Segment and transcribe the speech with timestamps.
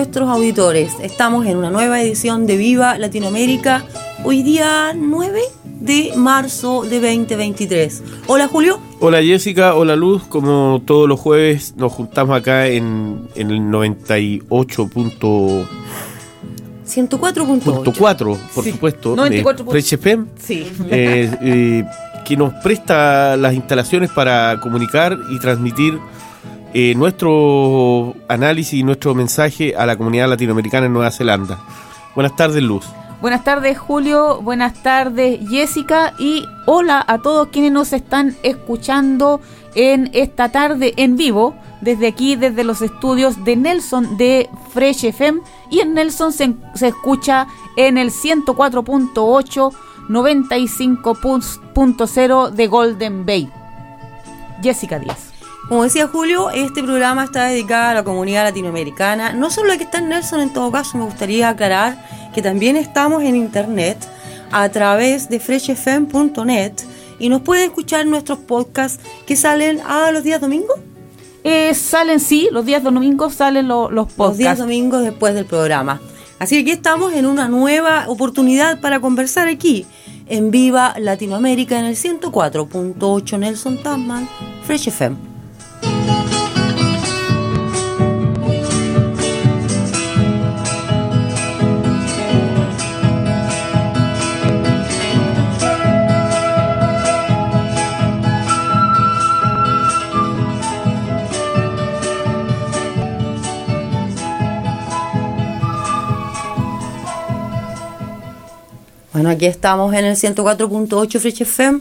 [0.00, 0.92] Nuestros auditores.
[1.02, 3.84] Estamos en una nueva edición de Viva Latinoamérica.
[4.24, 5.42] Hoy día 9
[5.78, 8.02] de marzo de 2023.
[8.26, 8.80] Hola Julio.
[9.00, 10.22] Hola Jessica, hola Luz.
[10.22, 14.88] Como todos los jueves nos juntamos acá en, en el 98.
[16.86, 18.38] 104.8.
[18.54, 18.70] por Sí.
[18.72, 20.66] supuesto, 94 de FM, Sí.
[20.90, 21.84] eh, eh,
[22.24, 25.98] que nos presta las instalaciones para comunicar y transmitir
[26.74, 31.58] eh, nuestro análisis y nuestro mensaje a la comunidad latinoamericana en Nueva Zelanda.
[32.14, 32.84] Buenas tardes, Luz.
[33.20, 39.42] Buenas tardes Julio, buenas tardes Jessica y hola a todos quienes nos están escuchando
[39.74, 45.42] en esta tarde en vivo desde aquí, desde los estudios de Nelson de Fresh FM
[45.70, 47.46] y en Nelson se, se escucha
[47.76, 49.70] en el 104.8,
[50.08, 53.50] 95.0 de Golden Bay.
[54.62, 55.29] Jessica Díaz.
[55.70, 59.84] Como decía Julio, este programa está dedicado a la comunidad latinoamericana, no solo la que
[59.84, 61.96] está en Nelson, en todo caso me gustaría aclarar
[62.34, 63.96] que también estamos en internet
[64.50, 66.72] a través de freshfm.net
[67.20, 70.76] y nos pueden escuchar nuestros podcasts que salen a los días domingos,
[71.44, 74.58] Eh, salen, sí, los días domingos salen lo- los los días podcasts.
[74.58, 75.98] domingos después del programa.
[76.38, 79.86] Así que aquí estamos en una nueva oportunidad para conversar aquí
[80.26, 84.28] en Viva Latinoamérica en el 104.8 Nelson Tasman,
[84.66, 85.29] Fresh FM.
[109.20, 111.80] Bueno, aquí estamos en el 104.8 Fresh FM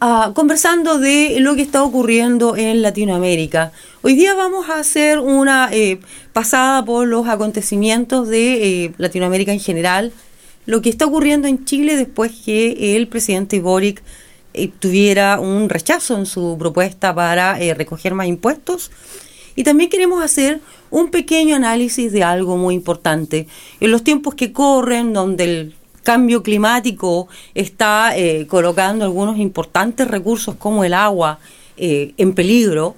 [0.00, 3.70] ah, conversando de lo que está ocurriendo en Latinoamérica.
[4.02, 6.00] Hoy día vamos a hacer una eh,
[6.32, 10.12] pasada por los acontecimientos de eh, Latinoamérica en general,
[10.66, 14.02] lo que está ocurriendo en Chile después que el presidente Boric
[14.52, 18.90] eh, tuviera un rechazo en su propuesta para eh, recoger más impuestos.
[19.54, 20.60] Y también queremos hacer
[20.90, 23.46] un pequeño análisis de algo muy importante.
[23.78, 30.54] En los tiempos que corren, donde el cambio climático está eh, colocando algunos importantes recursos
[30.54, 31.40] como el agua
[31.76, 32.94] eh, en peligro,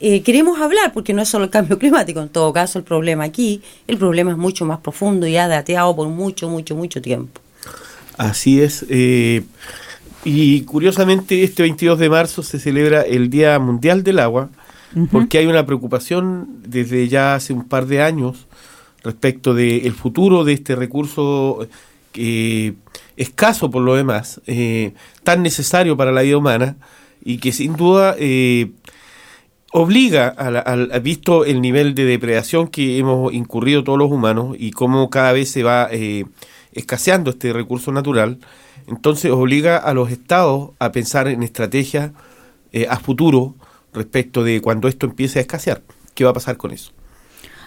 [0.00, 3.24] eh, queremos hablar, porque no es solo el cambio climático, en todo caso el problema
[3.24, 7.40] aquí, el problema es mucho más profundo y ha dateado por mucho, mucho, mucho tiempo.
[8.16, 8.84] Así es.
[8.88, 9.42] eh,
[10.24, 14.50] y curiosamente, este 22 de marzo se celebra el Día Mundial del Agua,
[15.10, 18.46] porque hay una preocupación desde ya hace un par de años
[19.02, 21.66] respecto del futuro de este recurso
[22.16, 22.74] eh,
[23.16, 26.76] escaso por lo demás, eh, tan necesario para la vida humana
[27.24, 28.70] y que sin duda eh,
[29.72, 34.70] obliga, a la- visto el nivel de depredación que hemos incurrido todos los humanos y
[34.70, 36.24] cómo cada vez se va eh,
[36.72, 38.38] escaseando este recurso natural,
[38.86, 42.12] entonces obliga a los estados a pensar en estrategias
[42.88, 43.54] a futuro
[43.92, 45.82] respecto de cuando esto empiece a escasear.
[46.14, 46.92] ¿Qué va a pasar con eso?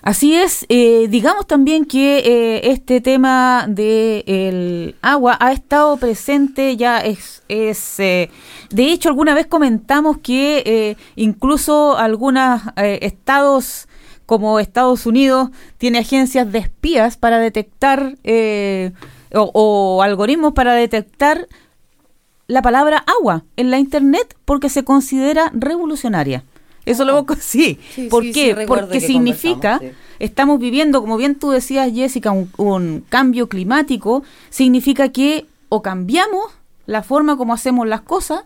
[0.07, 6.99] Así es, eh, digamos también que eh, este tema del agua ha estado presente, ya
[6.99, 8.29] es, es eh,
[8.69, 13.89] de hecho alguna vez comentamos que eh, incluso algunos estados
[14.25, 18.93] como Estados Unidos tiene agencias de espías para detectar eh,
[19.33, 21.49] o algoritmos para detectar
[22.47, 26.45] la palabra agua en la internet porque se considera revolucionaria.
[26.87, 27.79] Eso lo sí.
[27.93, 28.55] Sí, ¿Por sí, qué?
[28.57, 29.81] sí, Porque que significa,
[30.19, 36.45] estamos viviendo, como bien tú decías, Jessica, un, un cambio climático, significa que o cambiamos
[36.85, 38.43] la forma como hacemos las cosas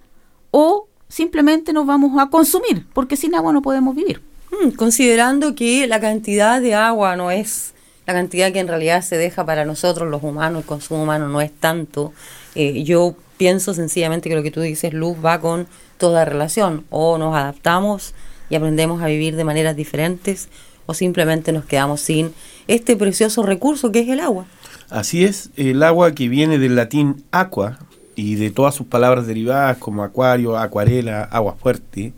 [0.50, 4.22] o simplemente nos vamos a consumir, porque sin agua no podemos vivir.
[4.52, 7.74] Mm, considerando que la cantidad de agua no es
[8.08, 11.40] la cantidad que en realidad se deja para nosotros los humanos, el consumo humano no
[11.42, 12.12] es tanto,
[12.56, 15.68] eh, yo pienso sencillamente que lo que tú dices, Luz, va con
[15.98, 16.86] toda relación.
[16.90, 18.14] O nos adaptamos
[18.52, 20.50] y aprendemos a vivir de maneras diferentes,
[20.86, 22.34] o simplemente nos quedamos sin
[22.68, 24.46] este precioso recurso que es el agua.
[24.90, 27.80] Así es, el agua que viene del latín aqua
[28.16, 32.12] y de todas sus palabras derivadas como acuario, acuarela, agua fuerte,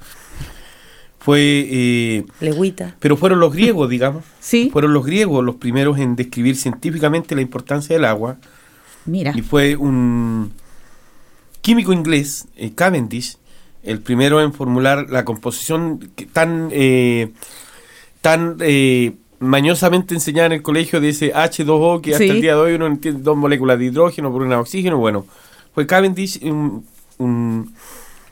[1.20, 1.68] fue...
[1.70, 2.96] Eh, Legüita.
[3.00, 4.26] Pero fueron los griegos, digamos.
[4.40, 4.70] Sí.
[4.74, 8.38] Fueron los griegos los primeros en describir científicamente la importancia del agua.
[9.06, 9.32] Mira.
[9.36, 10.52] Y fue un
[11.62, 13.38] químico inglés, eh, Cavendish,
[13.84, 17.32] el primero en formular la composición tan, eh,
[18.22, 22.30] tan eh, mañosamente enseñada en el colegio de ese H2O que hasta Sí.
[22.30, 24.98] el día de hoy uno entiende dos moléculas de hidrógeno por una de oxígeno.
[24.98, 25.26] Bueno,
[25.74, 26.86] fue Cavendish, un,
[27.18, 27.74] un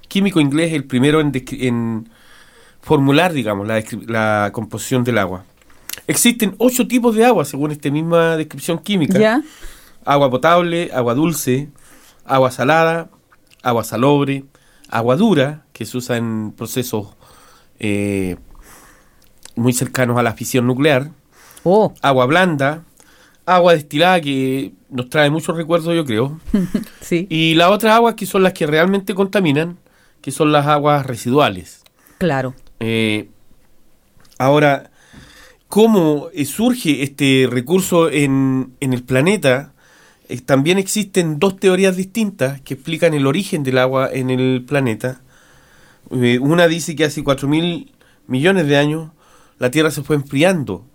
[0.07, 2.09] químico inglés, el primero en, en
[2.81, 5.43] formular, digamos, la, la composición del agua.
[6.07, 9.41] Existen ocho tipos de agua según esta misma descripción química ¿Ya?
[10.05, 11.67] agua potable, agua dulce,
[12.25, 13.09] agua salada,
[13.61, 14.45] agua salobre,
[14.91, 17.07] agua dura, que se usa en procesos
[17.79, 18.35] eh,
[19.55, 21.11] muy cercanos a la fisión nuclear,
[21.63, 22.83] Oh, agua blanda,
[23.45, 26.39] agua destilada, que nos trae muchos recuerdos, yo creo,
[27.01, 29.77] sí, y las otras aguas que son las que realmente contaminan,
[30.21, 31.83] que son las aguas residuales.
[32.17, 32.53] claro.
[32.79, 33.29] Eh,
[34.39, 34.89] ahora,
[35.67, 39.73] ¿cómo surge este recurso en, en el planeta?
[40.31, 45.21] Eh, también existen dos teorías distintas que explican el origen del agua en el planeta.
[46.11, 47.91] Eh, una dice que hace 4.000
[48.27, 49.11] millones de años
[49.59, 50.85] la Tierra se fue enfriando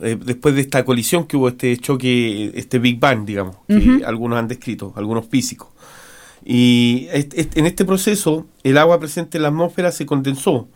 [0.00, 4.38] eh, después de esta colisión que hubo, este choque, este Big Bang, digamos, que algunos
[4.38, 5.68] han descrito, algunos físicos.
[6.44, 10.68] Y est- est- en este proceso el agua presente en la atmósfera se condensó,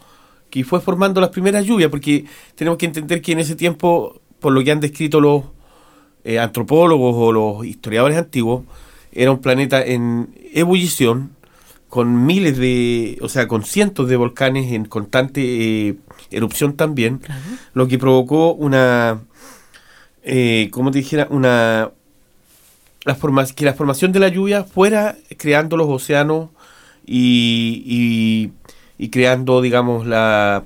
[0.50, 4.52] que fue formando las primeras lluvias, porque tenemos que entender que en ese tiempo, por
[4.52, 5.44] lo que han descrito los
[6.24, 8.64] eh, antropólogos o los historiadores antiguos,
[9.12, 11.30] era un planeta en ebullición,
[11.88, 15.96] con miles de, o sea, con cientos de volcanes en constante eh,
[16.32, 17.20] erupción también,
[17.72, 19.20] lo que provocó una,
[20.24, 21.92] eh, como te dijera, una
[23.04, 26.48] la forma, que la formación de la lluvia fuera creando los océanos
[27.06, 28.52] y, y,
[28.98, 30.64] y creando, digamos, la,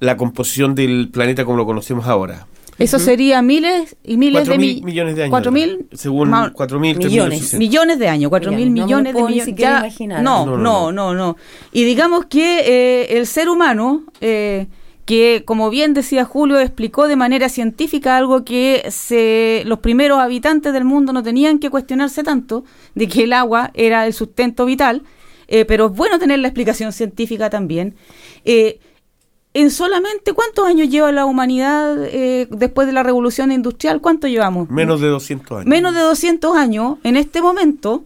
[0.00, 2.46] la composición del planeta como lo conocemos ahora.
[2.78, 5.30] Eso sería miles y miles Cuatro de mil mi- millones de años.
[5.30, 7.54] Cuatro mil Según ma- cuatro mil, millones.
[7.54, 9.44] millones de años, cuatro mil Millones, no me puedo de ni millones.
[9.54, 10.22] siquiera ya- imaginar.
[10.22, 11.36] No, No, no, no, no, no,
[11.72, 14.66] Y digamos que eh, el ser humano, eh,
[15.04, 20.72] que como bien decía Julio, explicó de manera científica algo que se, los primeros habitantes
[20.72, 25.02] del mundo no tenían que cuestionarse tanto, de que el agua era el sustento vital,
[25.46, 27.94] eh, pero es bueno tener la explicación científica también.
[28.46, 28.80] Eh,
[29.54, 34.68] en solamente cuántos años lleva la humanidad eh, después de la revolución industrial, ¿cuánto llevamos?
[34.68, 35.66] Menos de 200 años.
[35.66, 38.04] Menos de 200 años, en este momento,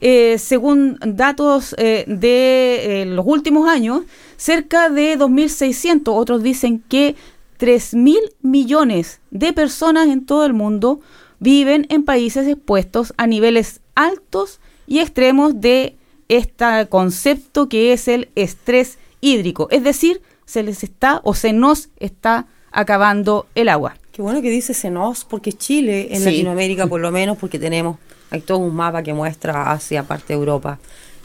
[0.00, 4.02] eh, según datos eh, de eh, los últimos años,
[4.36, 7.16] cerca de 2.600, otros dicen que
[7.58, 11.00] 3.000 millones de personas en todo el mundo
[11.40, 15.96] viven en países expuestos a niveles altos y extremos de
[16.28, 19.68] este concepto que es el estrés hídrico.
[19.70, 23.96] Es decir, se les está o se nos está acabando el agua.
[24.12, 26.24] Qué bueno que dice Senos, porque Chile, en Sí.
[26.26, 27.98] Latinoamérica por lo menos, porque tenemos,
[28.30, 30.78] hay todo un mapa que muestra Asia, parte de Europa.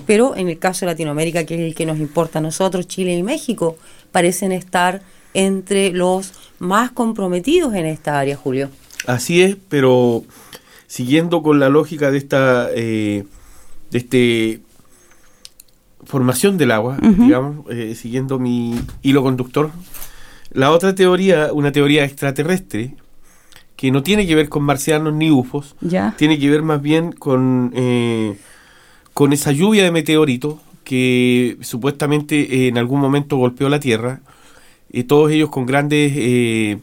[0.08, 3.14] Pero en el caso de Latinoamérica, que es el que nos importa a nosotros, Chile
[3.16, 3.78] y México,
[4.12, 5.02] parecen estar
[5.34, 8.70] entre los más comprometidos en esta área, Julio.
[9.06, 10.24] Así es, pero
[10.88, 13.24] siguiendo con la lógica de esta eh,
[13.92, 14.60] de este
[16.10, 18.74] formación del agua, digamos, eh, siguiendo mi
[19.04, 19.70] hilo conductor,
[20.52, 22.96] la otra teoría, una teoría extraterrestre,
[23.76, 26.16] que no tiene que ver con marcianos ni UFOs, ¿Ya?
[26.18, 28.38] tiene que ver más bien con, eh,
[29.14, 32.36] con esa lluvia de meteoritos que supuestamente
[32.66, 34.22] eh, en algún momento golpeó la Tierra,
[34.92, 36.80] y todos ellos con grandes eh,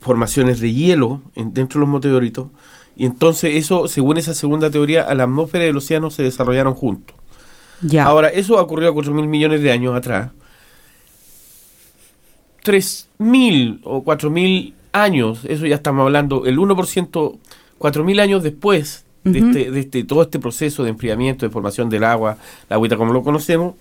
[0.00, 2.48] formaciones de hielo en- dentro de los meteoritos,
[2.96, 7.16] y entonces eso, según esa segunda teoría, a la atmósfera del océano se desarrollaron juntos.
[7.82, 8.04] Ya.
[8.04, 10.30] Ahora, eso ocurrió a 4 mil millones de años atrás.
[12.62, 17.38] 3 mil o 4 mil años, eso ya estamos hablando, el 1%,
[17.78, 21.88] 4 mil años después de, este, de este, todo este proceso de enfriamiento, de formación
[21.88, 22.36] del agua,
[22.68, 23.74] la agüita como lo conocemos,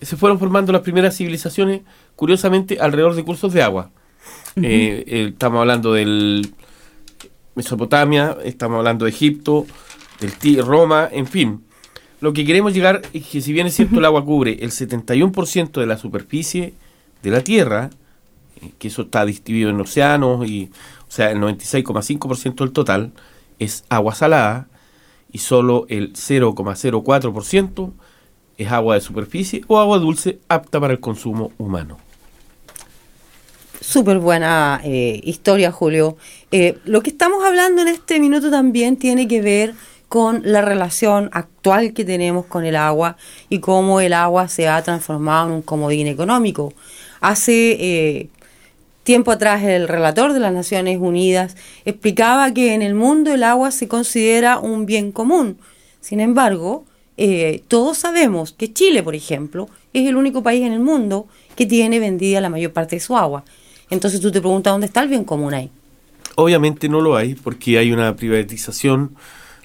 [0.00, 1.82] se fueron formando las primeras civilizaciones,
[2.16, 3.90] curiosamente, alrededor de cursos de agua.
[4.56, 6.50] Eh, eh, estamos hablando del
[7.54, 9.66] Mesopotamia, estamos hablando de Egipto,
[10.20, 11.62] del Roma, en fin.
[12.20, 15.80] Lo que queremos llegar es que si bien es cierto el agua cubre el 71%
[15.80, 16.74] de la superficie
[17.22, 17.90] de la Tierra,
[18.62, 20.70] eh, que eso está distribuido en océanos y
[21.08, 23.12] o sea, el 96,5% del total
[23.58, 24.68] es agua salada
[25.32, 27.92] y solo el 0,04%
[28.58, 31.98] es agua de superficie o agua dulce apta para el consumo humano.
[33.80, 36.16] Súper buena eh, historia, Julio.
[36.50, 39.74] Eh, lo que estamos hablando en este minuto también tiene que ver
[40.08, 43.16] con la relación actual que tenemos con el agua
[43.48, 46.72] y cómo el agua se ha transformado en un comodín económico.
[47.20, 48.28] Hace eh,
[49.02, 53.70] tiempo atrás el relator de las Naciones Unidas explicaba que en el mundo el agua
[53.70, 55.58] se considera un bien común.
[56.00, 56.84] Sin embargo,
[57.68, 61.98] todos sabemos que Chile, por ejemplo, es el único país en el mundo que tiene
[61.98, 63.44] vendida la mayor parte de su agua.
[63.90, 65.70] Entonces tú te preguntas dónde está el bien común ahí.
[66.34, 69.16] Obviamente no lo hay porque hay una privatización,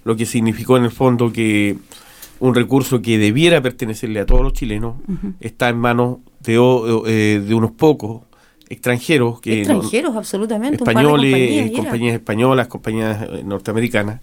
[0.04, 1.78] lo que significó en el fondo que
[2.40, 4.96] un recurso que debiera pertenecerle a todos los chilenos
[5.40, 6.56] está en manos de,
[7.08, 8.24] eh, de unos pocos
[8.68, 14.22] extranjeros que extranjeros absolutamente españoles compañías, españolas compañías eh, norteamericanas.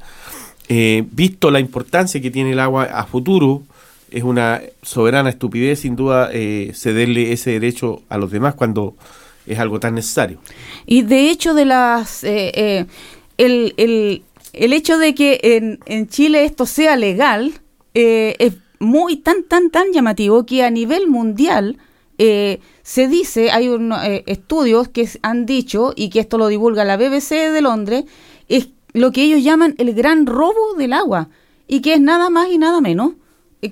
[0.68, 3.62] Eh, visto la importancia que tiene el agua a futuro
[4.10, 6.30] es una soberana estupidez sin duda
[6.74, 8.94] cederle ese derecho a los demás cuando
[9.48, 10.38] es algo tan necesario.
[10.86, 12.86] Y de hecho, de las eh, eh,
[13.38, 17.52] el, el, el, hecho de que en, en Chile esto sea legal
[17.94, 21.78] eh, es muy tan, tan, tan llamativo que a nivel mundial
[22.82, 23.94] se dice, hay un,
[24.26, 28.06] estudios que han dicho, y que esto lo divulga la BBC de Londres,
[28.48, 31.28] es lo que ellos llaman el gran robo del agua,
[31.68, 33.12] y que es nada más y nada menos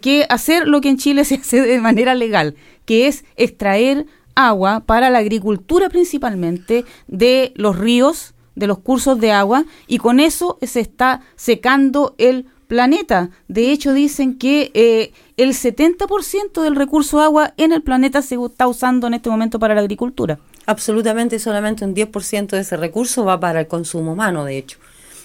[0.00, 2.54] que hacer lo que en Chile se hace de manera legal,
[2.84, 9.30] que es extraer agua para la agricultura principalmente de los ríos, de los cursos de
[9.30, 13.30] agua, y con eso se está secando el planeta.
[13.48, 18.66] De hecho, dicen que eh, el 70% del recurso agua en el planeta se está
[18.66, 20.38] usando en este momento para la agricultura.
[20.66, 24.78] Absolutamente, solamente un 10% de ese recurso va para el consumo humano, de hecho.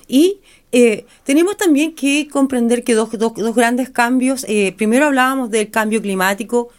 [0.07, 0.39] Y
[0.71, 6.01] eh, tenemos también que comprender que dos, dos, grandes cambios, eh, primero hablábamos del cambio
[6.01, 6.69] climático,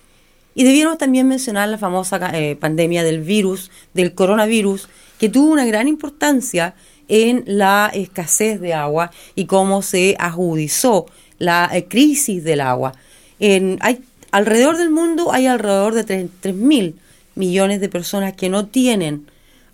[0.55, 5.65] y debíamos también mencionar la famosa eh, pandemia del virus, del coronavirus, que tuvo una
[5.65, 6.75] gran importancia
[7.09, 11.07] en la escasez de agua y cómo se agudizó
[11.39, 12.93] la eh, crisis del agua.
[13.39, 16.97] En, hay, alrededor del mundo hay alrededor de 3 mil
[17.35, 19.27] millones de personas que no tienen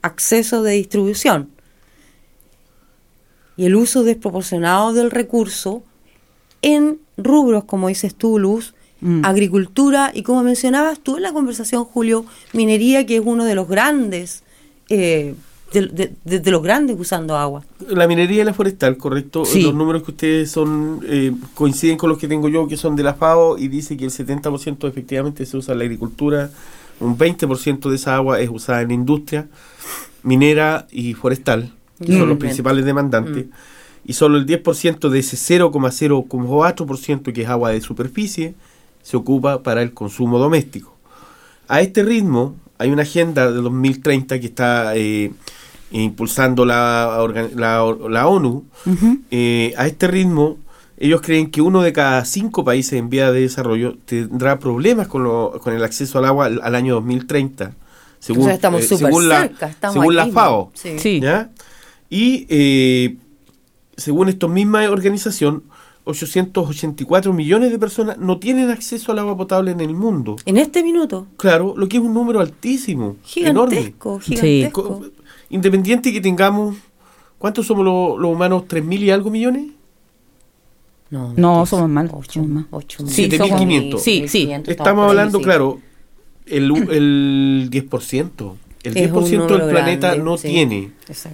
[0.02, 1.50] acceso de distribución.
[3.56, 5.82] Y el uso desproporcionado del recurso
[6.62, 9.24] en rubros, como dices tú, Luz, Mm.
[9.24, 13.68] agricultura y como mencionabas tú en la conversación, Julio, minería, que es uno de los
[13.68, 14.42] grandes,
[14.88, 15.34] eh,
[15.72, 17.64] de, los grandes usando agua.
[17.88, 19.44] La minería y la forestal, correcto.
[19.54, 23.04] Los números que ustedes son eh, coinciden con los que tengo yo, que son de
[23.04, 26.50] la FAO, y dice que el 70% efectivamente se usa en la agricultura,
[26.98, 29.46] un 20% de esa agua es usada en la industria
[30.24, 31.72] minera y forestal,
[32.04, 33.46] que son los principales demandantes.
[33.46, 33.50] Mm.
[34.06, 38.54] Y solo el 10% de ese 0,04% que es agua de superficie
[39.08, 40.94] se ocupa para el consumo doméstico.
[41.66, 45.32] A este ritmo, hay una agenda de 2030 que está eh,
[45.92, 48.66] impulsando la, la, ONU.
[49.30, 50.58] Eh, a este ritmo,
[50.98, 55.24] ellos creen que uno de cada cinco países en vía de desarrollo tendrá problemas con,
[55.24, 57.72] lo, con el acceso al agua al, año 2030.
[58.18, 59.50] Según, estamos eh, según la,
[59.90, 60.70] según la FAO.
[62.10, 63.16] Y
[63.96, 65.62] según esta misma organización,
[66.08, 70.36] 884 millones de personas no tienen acceso al agua potable en el mundo.
[70.46, 71.26] En este minuto.
[71.36, 73.16] Claro, lo que es un número altísimo.
[73.22, 75.02] Gigantesco, gigantesco.
[75.50, 76.76] Independiente que tengamos,
[77.38, 78.64] ¿cuántos somos los, humanos?
[78.68, 79.66] ¿3.000 y algo millones?
[81.10, 82.10] No, no somos más.
[82.10, 83.98] 7.500.
[83.98, 84.50] Sí, sí.
[84.66, 85.78] Estamos hablando, claro,
[86.46, 88.54] el, el 10%.
[88.88, 90.92] El 10% del planeta no tiene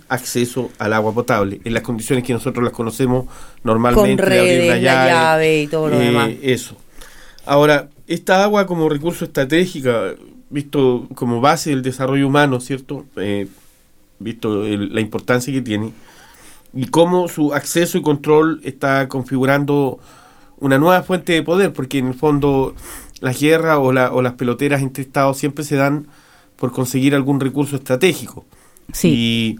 [0.09, 3.27] acceso al agua potable en las condiciones que nosotros las conocemos
[3.63, 4.17] normalmente.
[4.17, 6.31] Con redes, la llave, y todo lo eh, demás.
[6.43, 6.77] Eso.
[7.47, 9.91] Ahora, esta agua como recurso estratégico,
[10.51, 13.05] visto como base del desarrollo humano, ¿cierto?
[13.17, 13.47] Eh,
[14.19, 15.93] visto la importancia que tiene,
[16.73, 19.99] y cómo su acceso y control está configurando
[20.59, 22.75] una nueva fuente de poder, porque en el fondo
[23.21, 26.07] las guerras o, o las peloteras entre estados siempre se dan
[26.57, 28.45] por conseguir algún recurso estratégico.
[29.09, 29.57] Y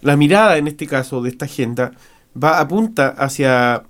[0.00, 1.92] la mirada en este caso de esta agenda
[2.42, 3.82] va apunta hacia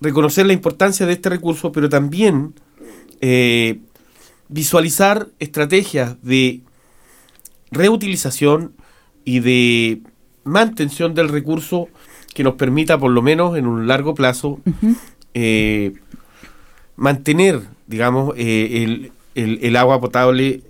[0.00, 2.54] reconocer la importancia de este recurso, pero también
[3.20, 3.78] eh,
[4.48, 6.60] visualizar estrategias de
[7.70, 8.72] reutilización
[9.24, 10.00] y de
[10.44, 11.88] mantención del recurso
[12.34, 14.60] que nos permita, por lo menos en un largo plazo,
[15.34, 15.94] eh,
[16.96, 20.62] mantener, digamos, eh, el, el- el agua potable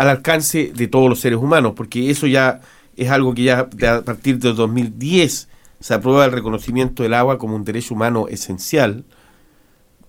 [0.00, 2.62] al alcance de todos los seres humanos, porque eso ya
[2.96, 7.54] es algo que ya a partir de 2010 se aprueba el reconocimiento del agua como
[7.54, 9.04] un derecho humano esencial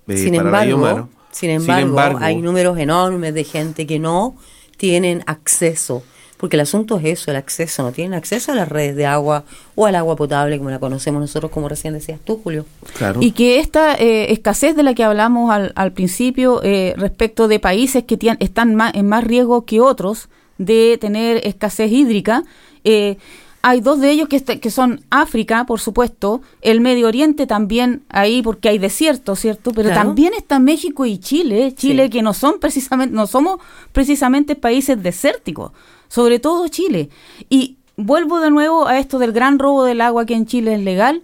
[0.07, 1.09] eh, sin, para la vida embargo, humana.
[1.29, 4.37] sin embargo, hay números enormes de gente que no
[4.77, 6.03] tienen acceso.
[6.41, 7.83] Porque el asunto es eso, el acceso.
[7.83, 9.45] No tienen acceso a las redes de agua
[9.75, 12.65] o al agua potable como la conocemos nosotros, como recién decías tú, Julio.
[12.97, 13.21] Claro.
[13.21, 17.59] Y que esta eh, escasez de la que hablamos al, al principio eh, respecto de
[17.59, 22.43] países que están más, en más riesgo que otros de tener escasez hídrica,
[22.83, 23.17] eh,
[23.63, 28.01] hay dos de ellos que, est- que son África, por supuesto, el Medio Oriente también
[28.09, 29.71] ahí porque hay desierto, ¿cierto?
[29.75, 30.07] Pero Claro.
[30.07, 32.09] también está México y Chile, Chile Sí.
[32.09, 33.59] que no son precisamente, no somos
[33.91, 35.71] precisamente países desérticos,
[36.11, 37.09] sobre todo Chile.
[37.49, 40.81] Y vuelvo de nuevo a esto del gran robo del agua que en Chile es
[40.81, 41.23] legal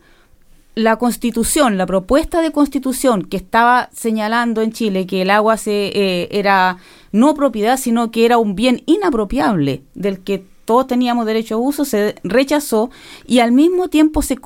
[0.75, 5.87] la constitución, la propuesta de constitución que estaba señalando en Chile que el agua se
[5.87, 6.77] eh, era
[7.11, 11.83] no propiedad, sino que era un bien inapropiable del que todos teníamos derecho a uso,
[11.83, 12.89] se rechazó
[13.25, 14.37] y al mismo tiempo se,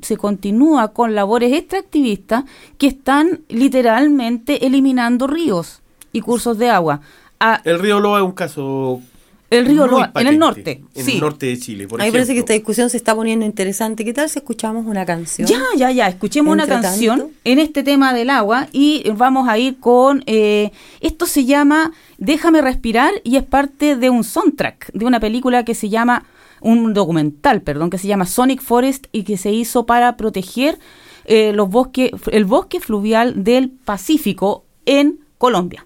[0.00, 2.44] se continúa con labores extractivistas
[2.78, 5.82] que están literalmente eliminando ríos
[6.12, 7.00] y cursos de agua.
[7.40, 9.02] Ah, El río Loa es un caso.
[9.52, 11.12] El río Loa, en el norte, En sí.
[11.12, 13.44] el norte de Chile, por a mí me parece que esta discusión se está poniendo
[13.44, 14.04] interesante.
[14.04, 15.48] ¿Qué tal si escuchamos una canción?
[15.48, 16.08] Ya, ya, ya.
[16.08, 17.34] Escuchemos una canción tanto.
[17.44, 20.22] en este tema del agua y vamos a ir con.
[20.26, 25.64] eh, esto se llama Déjame respirar y es parte de un soundtrack de una película
[25.64, 26.24] que se llama.
[26.64, 30.78] Un documental, perdón, que se llama Sonic Forest y que se hizo para proteger
[31.24, 35.84] eh, los bosques, el bosque fluvial del Pacífico en Colombia.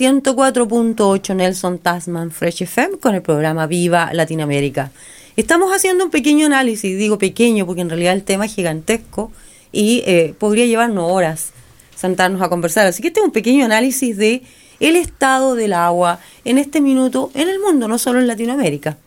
[0.00, 4.90] 104.8 Nelson Tasman Fresh FM con el programa Viva Latinoamérica.
[5.36, 9.30] Estamos haciendo un pequeño análisis, digo pequeño porque en realidad el tema es gigantesco
[9.70, 11.52] y eh, podría llevarnos horas
[11.94, 12.88] sentarnos a conversar.
[12.88, 14.42] Así que este es un pequeño análisis de
[14.80, 18.98] el estado del agua en este minuto en el mundo, no solo en Latinoamérica.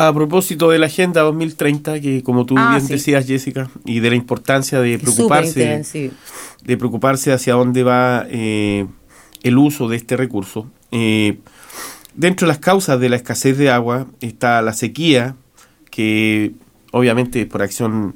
[0.00, 2.92] A propósito de la Agenda 2030, que como tú Ah, bien sí.
[2.92, 5.82] decías, Jessica, y de la importancia de preocuparse,
[6.62, 8.86] de preocuparse hacia dónde va eh,
[9.42, 10.70] el uso de este recurso.
[10.92, 11.40] Eh,
[12.14, 15.34] dentro de las causas de la escasez de agua está la sequía,
[15.90, 16.52] que
[16.92, 18.14] obviamente es por acción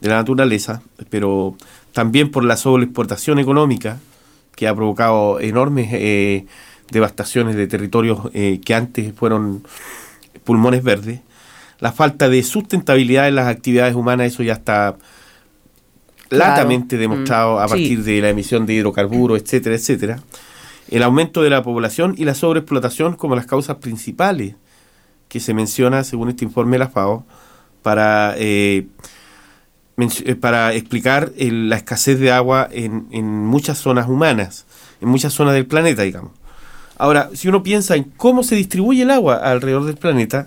[0.00, 1.54] de la naturaleza, pero
[1.92, 4.00] también por la sobreexportación económica,
[4.56, 6.46] que ha provocado enormes eh,
[6.90, 9.62] devastaciones de territorios eh, que antes fueron
[10.44, 11.20] pulmones verdes.
[11.80, 14.96] La falta de sustentabilidad en las actividades humanas, eso ya está
[16.28, 16.50] Claro.
[16.52, 17.70] latamente demostrado a Sí.
[17.70, 20.20] partir de la emisión de hidrocarburos, etcétera, etcétera.
[20.88, 24.54] El aumento de la población y la sobreexplotación como las causas principales
[25.28, 27.24] que se menciona según este informe de la FAO
[27.82, 28.86] para, eh,
[29.98, 34.66] eh, para explicar el- la escasez de agua en, en muchas zonas humanas,
[35.00, 36.32] en muchas zonas del planeta, digamos.
[37.02, 40.46] Ahora, si uno piensa en cómo se distribuye el agua alrededor del planeta,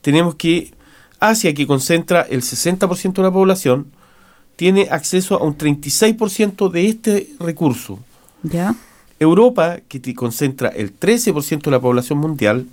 [0.00, 0.72] tenemos que
[1.20, 3.88] Asia, que concentra el 60% de la población,
[4.56, 7.98] tiene acceso a un 36% de este recurso.
[8.42, 8.74] ¿Ya?
[9.20, 12.64] Europa, que concentra el 13% de la población mundial,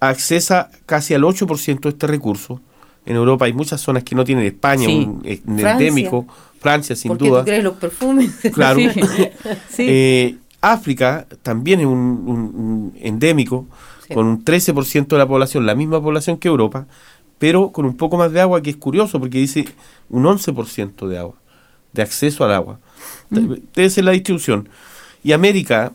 [0.00, 2.62] accesa casi al 8% de este recurso.
[3.04, 5.04] En Europa hay muchas zonas que no tienen España, Sí.
[5.06, 5.72] un, eh, Francia.
[5.72, 6.26] endémico,
[6.60, 7.40] Francia sin ¿Por qué duda.
[7.40, 8.30] tú crees los perfumes?
[8.54, 8.78] Claro.
[8.78, 8.88] Sí.
[9.68, 9.86] Sí.
[9.86, 10.36] Eh,
[10.72, 11.92] África también es un,
[12.26, 13.66] un- un endémico,
[14.06, 14.14] Sí.
[14.14, 16.86] con un 13% de la población, la misma población que Europa,
[17.38, 19.64] pero con un poco más de agua, que es curioso, porque dice
[20.08, 21.34] un 11% de agua,
[21.92, 22.78] de acceso al agua.
[23.30, 24.68] Debe ser la distribución.
[25.24, 25.92] Y América,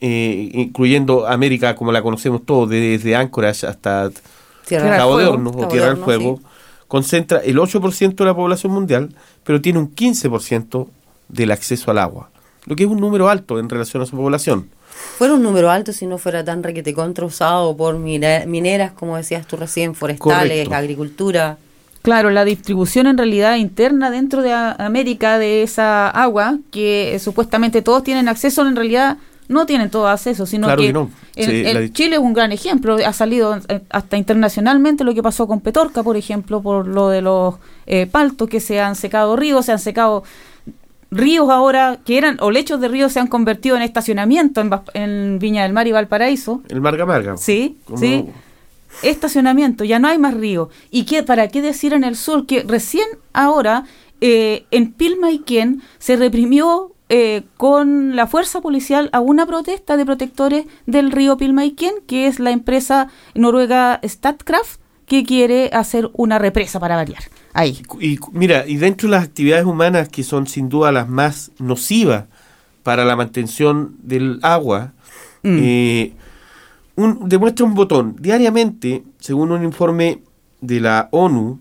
[0.00, 4.10] eh, incluyendo América como la conocemos todos, desde Anchorage hasta
[4.68, 5.24] Tierra Cabo de.
[5.26, 6.44] Hornos o Tierra del Fuego, sí.
[6.86, 10.86] concentra el 8% de la población mundial, pero tiene un 15%
[11.28, 12.30] del acceso al agua,
[12.66, 14.68] lo que es un número alto en relación a su población.
[15.18, 19.16] Fuera un número alto si no fuera tan requete contra usado por mine- mineras, como
[19.16, 20.74] decías tú recién, forestales, Correcto.
[20.74, 21.58] agricultura.
[22.02, 27.80] Claro, la distribución en realidad interna dentro de América de esa agua, que eh, supuestamente
[27.82, 29.16] todos tienen acceso, en realidad
[29.48, 31.10] no tienen todo acceso, sino Claro que, que no.
[31.34, 35.60] Sí, Chile es un gran ejemplo, ha salido eh, hasta internacionalmente lo que pasó con
[35.60, 37.54] Petorca, por ejemplo, por lo de los
[37.86, 40.24] eh, paltos que se han secado ríos, se han secado
[41.14, 45.38] ríos ahora que eran, o lechos de ríos se han convertido en estacionamiento en, en
[45.38, 46.62] Viña del Mar y Valparaíso.
[46.68, 47.36] El Marga Marga.
[47.36, 48.26] Sí, sí.
[49.02, 50.70] Estacionamiento, ya no hay más río.
[50.90, 53.84] ¿Y qué, para qué decir en el sur que recién ahora
[54.20, 60.66] eh, en Pilmaiquén se reprimió eh, con la fuerza policial a una protesta de protectores
[60.86, 66.96] del río Pilmaiquén, que es la empresa noruega Statkraft, que quiere hacer una represa para
[66.96, 67.22] variar.
[67.54, 67.80] Ahí.
[68.00, 72.24] Y mira, y dentro de las actividades humanas que son sin duda las más nocivas
[72.82, 74.92] para la mantención del agua,
[75.42, 75.58] Mm.
[75.60, 76.12] eh,
[76.96, 78.16] un, demuestra un botón.
[78.18, 80.20] Diariamente, según un informe
[80.60, 81.60] de la ONU,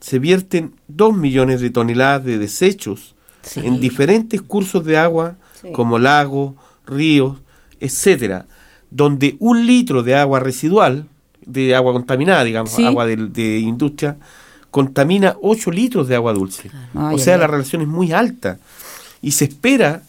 [0.00, 3.60] se vierten 2 millones de toneladas de desechos Sí.
[3.64, 5.72] en diferentes cursos de agua, Sí.
[5.72, 6.54] como lagos,
[6.86, 7.38] ríos,
[7.80, 8.46] etcétera,
[8.90, 11.06] donde un litro de agua residual,
[11.46, 12.84] de agua contaminada, digamos, Sí.
[12.84, 14.16] agua de, de industria,
[14.72, 16.70] contamina 8 litros de agua dulce.
[16.94, 17.52] Ay, o sea, ay, la ay.
[17.52, 18.58] relación es muy alta.
[19.20, 20.02] Y se espera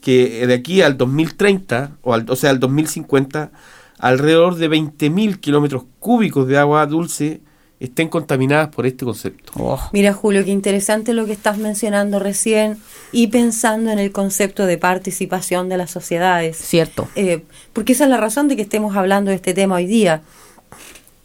[0.00, 3.50] que de aquí al 2030, o, al, o sea, al 2050,
[3.98, 7.40] alrededor de 20.000 kilómetros cúbicos de agua dulce
[7.80, 9.52] estén contaminadas por este concepto.
[9.56, 9.80] Oh.
[9.94, 12.76] Mira, Julio, qué interesante lo que estás mencionando recién
[13.10, 16.58] y pensando en el concepto de participación de las sociedades.
[16.58, 17.08] Cierto.
[17.16, 20.20] Eh, porque esa es la razón de que estemos hablando de este tema hoy día.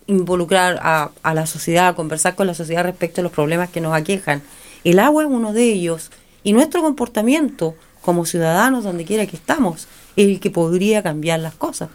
[0.08, 3.94] Involucrar a, a la sociedad, conversar con la sociedad respecto a los problemas que nos
[3.94, 4.42] aquejan.
[4.84, 6.12] El agua es uno de ellos
[6.44, 11.56] y nuestro comportamiento como ciudadanos, donde quiera que estamos, es el que podría cambiar las
[11.56, 11.90] cosas.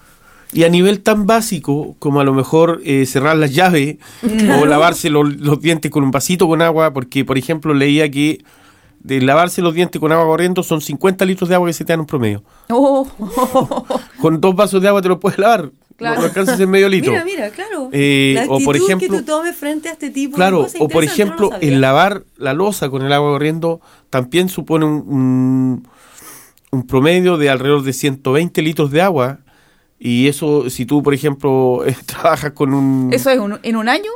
[0.52, 3.98] Y a nivel tan básico como a lo mejor eh, cerrar las llaves
[4.60, 8.42] o lavarse lo- los dientes con un vasito con agua, porque por ejemplo leía que
[8.98, 11.92] de lavarse los dientes con agua corriendo son 50 litros de agua que se te
[11.92, 12.42] dan en un promedio.
[12.68, 13.06] Oh.
[14.20, 16.14] Con dos vasos de agua te lo puedes lavar, Claro.
[16.16, 17.12] no, no alcanzas en medio litro.
[17.12, 17.90] Mira, mira, claro.
[17.92, 20.80] Eh, la o por ejemplo- que tú tomes frente a este tipo de Claro, cosas
[20.80, 24.92] o por no ejemplo, el lavar la losa con el agua corriendo también supone un,
[25.06, 25.88] un,
[26.70, 29.40] un promedio de alrededor de 120 litros de agua.
[29.98, 33.10] Y eso, si tú, por ejemplo, eh, trabajas con un...
[33.12, 34.10] ¿Eso es un- en un año?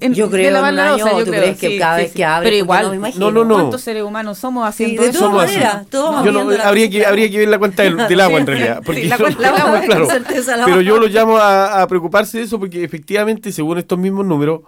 [0.00, 2.12] En- Yo creo en la un año, loza, yo ¿tú creo, crees que cada vez
[2.12, 2.46] que abres?
[2.50, 3.26] Pero igual, no me imagino.
[3.26, 3.54] No, no, no.
[3.56, 5.18] ¿cuántos seres humanos somos haciendo de eso?
[5.18, 8.40] todas maneras, todos Yo no- habría, que, habría que ver la cuenta del, del agua
[8.40, 8.82] en realidad.
[8.84, 10.08] Porque la cuenta del agua, claro.
[10.64, 14.60] Pero yo lo llamo a, a preocuparse de eso porque efectivamente, según estos mismos números,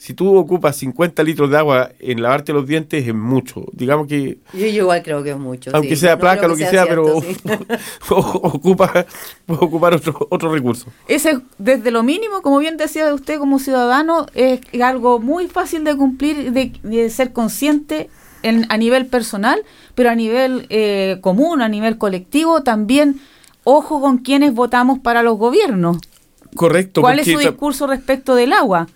[0.00, 3.66] si tú ocupas 50 litros de agua en lavarte los dientes, es mucho.
[3.72, 5.70] Digamos que, Yo, yo igual creo que es mucho.
[5.74, 5.96] aunque sí.
[5.96, 7.36] sea No placa, lo que sea, cierto, pero sí.
[8.08, 9.04] ocupa,
[9.44, 10.86] puede ocupar otro, otro recurso.
[11.06, 15.94] Ese, desde lo mínimo, como bien decía usted como ciudadano, es algo muy fácil de
[15.94, 18.08] cumplir, de, de ser consciente
[18.42, 19.62] en, a nivel personal,
[19.94, 23.20] pero a nivel eh, común, a nivel colectivo, también
[23.64, 25.98] ojo con quienes votamos para los gobiernos.
[26.56, 27.02] Correcto.
[27.02, 28.88] ¿Cuál es su discurso respecto del agua?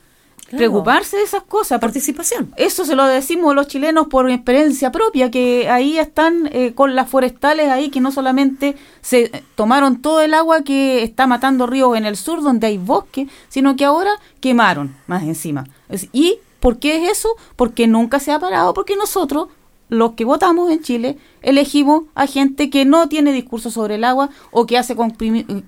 [0.56, 0.70] Claro.
[0.72, 1.80] Preocuparse de esas cosas.
[1.80, 2.52] Participación.
[2.56, 7.08] Eso se lo decimos los chilenos por experiencia propia, que ahí están eh, con las
[7.08, 11.96] forestales ahí, que no solamente se eh, tomaron todo el agua que está matando ríos
[11.96, 15.64] en el sur, donde hay bosque, sino que ahora quemaron más encima.
[15.88, 17.28] Es- ¿Y por qué es eso?
[17.56, 19.48] Porque nunca se ha parado, porque nosotros,
[19.90, 24.30] los que votamos en Chile, elegimos a gente que no tiene discurso sobre el agua
[24.50, 24.96] o que hace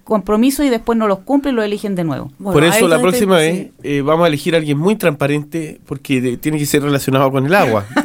[0.05, 2.33] compromisos y después no los cumple y lo eligen de nuevo.
[2.39, 6.21] Bueno, Por eso la próxima vez eh, vamos a elegir a alguien muy transparente porque
[6.21, 7.85] de- tiene que ser relacionado con el agua.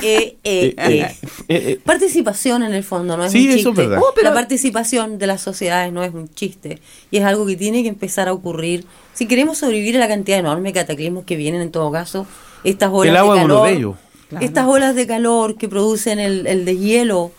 [0.00, 1.00] Eh, eh, Eh, eh.
[1.00, 1.16] eh,
[1.48, 3.70] eh, eh, Participación en el fondo, no es Sí, un eso chiste.
[3.82, 3.98] es verdad.
[4.00, 6.78] Oh, pero- La participación de las sociedades no es un chiste
[7.10, 8.84] y es algo que tiene que empezar a ocurrir.
[9.12, 12.28] Si queremos sobrevivir a la cantidad enorme de cataclismos que vienen en todo caso,
[12.62, 13.96] estas olas El agua de es uno de ellos.
[14.28, 14.44] Claro.
[14.44, 17.32] estas olas de calor que producen el, el deshielo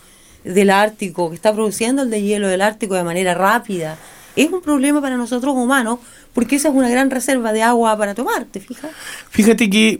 [0.43, 3.97] del Ártico, que está produciendo el deshielo del Ártico de manera rápida,
[4.35, 5.99] es un problema para nosotros humanos
[6.33, 8.91] porque esa es una gran reserva de agua para tomar, ¿te fijas?
[9.29, 9.99] Fíjate que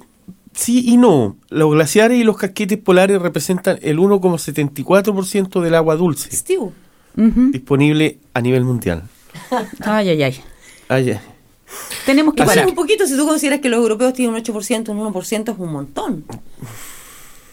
[0.54, 1.38] sí y no.
[1.50, 6.70] Los glaciares y los casquetes polares representan el 1,74% del agua dulce Steve.
[7.16, 9.04] Disponible a nivel mundial.
[9.82, 10.42] Ay, ay, ay.
[10.88, 11.20] Ay, ay.
[12.06, 12.66] Tenemos que parar.
[12.66, 15.60] es un poquito, si tú consideras que los europeos tienen un 8%, un 1% es
[15.60, 16.26] un montón.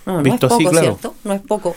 [0.06, 0.86] No, no es Visto así, poco, claro.
[0.86, 1.14] ¿cierto?
[1.24, 1.76] No es poco.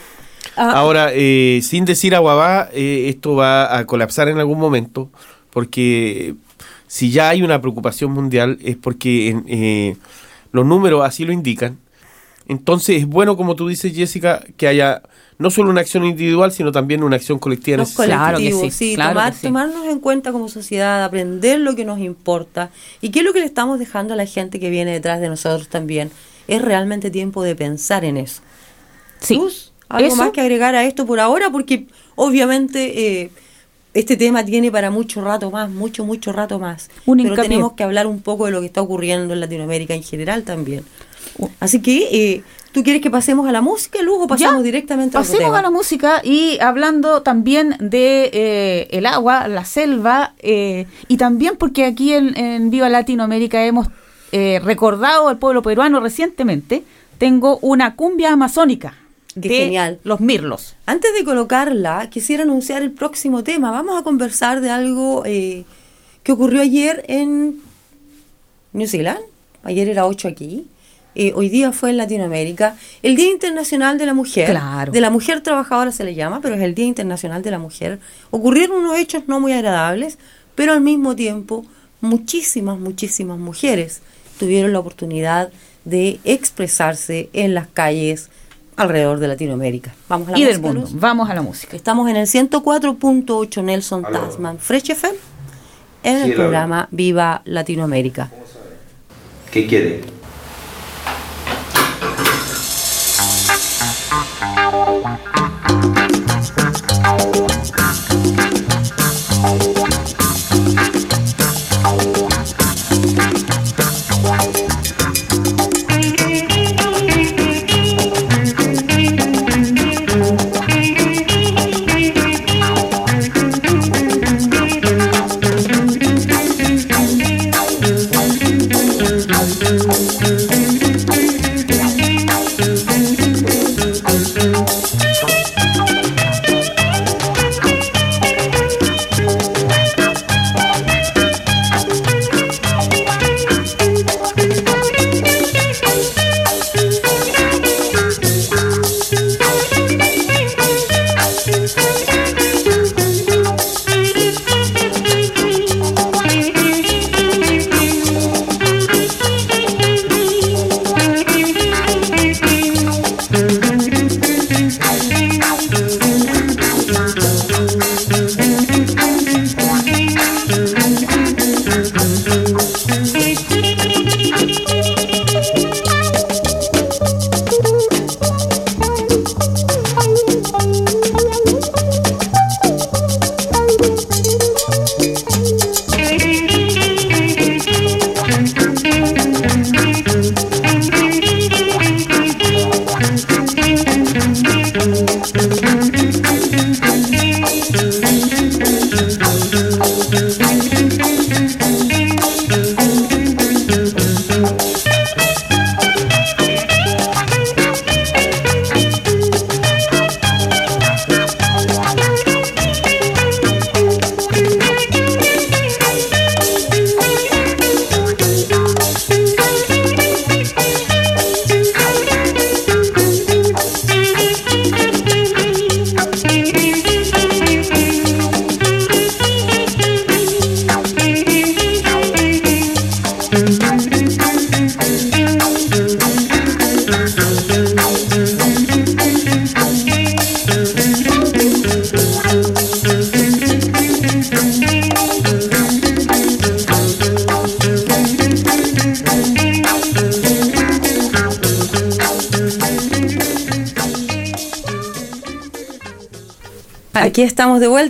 [0.56, 5.10] Ah, Ahora, eh, sin decir aguabá, eh, esto va a colapsar en algún momento,
[5.50, 6.34] porque
[6.86, 9.96] si ya hay una preocupación mundial es porque en, eh,
[10.52, 11.78] los números así lo indican.
[12.48, 15.02] Entonces es bueno, como tú dices, Jessica, que haya
[15.40, 17.74] no solo una acción individual, sino también una acción colectiva.
[17.74, 17.92] en los.
[17.94, 19.46] Claro que colectivos, sí, sí, claro tomar- que sí.
[19.48, 23.40] tomarnos en cuenta como sociedad, aprender lo que nos importa y qué es lo que
[23.40, 26.10] le estamos dejando a la gente que viene detrás de nosotros también.
[26.46, 28.42] Es realmente tiempo de pensar en eso.
[29.18, 29.34] Sí.
[29.36, 31.50] Luz, ¿algo Eso- más que agregar a esto por ahora?
[31.50, 33.30] Porque obviamente eh,
[33.94, 36.90] este tema tiene para mucho rato más, mucho, mucho rato más.
[37.06, 40.02] Un Pero tenemos que hablar un poco de lo que está ocurriendo en Latinoamérica en
[40.02, 40.84] general también.
[41.60, 45.16] Así que, eh, ¿tú quieres que pasemos a la música, Luz, o pasamos Ya, directamente
[45.16, 45.58] a otro Pasemos tema?
[45.58, 51.56] a la música y hablando también de eh, el agua, la selva eh, y también
[51.56, 53.88] porque aquí en, en Viva Latinoamérica hemos
[54.32, 56.84] eh, recordado al pueblo peruano recientemente,
[57.18, 58.94] tengo una cumbia amazónica
[59.34, 59.98] Qué de genial.
[60.04, 60.76] los mirlos.
[60.86, 63.70] Antes de colocarla, quisiera anunciar el próximo tema.
[63.70, 65.64] Vamos a conversar de algo eh,
[66.22, 67.60] que ocurrió ayer en
[68.72, 69.20] New Zealand.
[69.62, 70.66] Ayer era 8 aquí.
[71.14, 72.76] Eh, hoy día fue en Latinoamérica.
[73.02, 74.50] El Día Internacional de la Mujer.
[74.50, 74.92] Claro.
[74.92, 77.98] De la Mujer Trabajadora se le llama, pero es el Día Internacional de la Mujer.
[78.30, 80.18] Ocurrieron unos hechos no muy agradables,
[80.54, 81.64] pero al mismo tiempo
[82.00, 84.02] muchísimas, muchísimas mujeres
[84.38, 85.50] tuvieron la oportunidad
[85.84, 88.30] de expresarse en las calles
[88.76, 89.94] alrededor de Latinoamérica.
[90.08, 90.80] Vamos a la Y del música, mundo.
[90.82, 91.00] Luz?
[91.00, 91.76] Vamos a la música.
[91.76, 94.20] Estamos en el 104.8 Nelson Aló.
[94.20, 95.18] Tasman Fresh FM
[96.02, 98.30] en Sí, el programa Viva Latinoamérica.
[99.50, 100.00] ¿Qué quiere?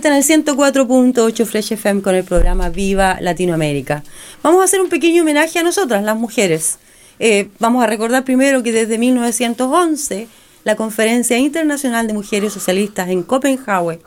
[0.07, 4.03] En el 104.8 Fresh FM con el programa Viva Latinoamérica.
[4.41, 6.79] Vamos a hacer un pequeño homenaje a nosotras, las mujeres.
[7.19, 10.27] Eh, vamos a recordar primero que desde 1911
[10.63, 13.99] la Conferencia Internacional de Mujeres Socialistas en Copenhague,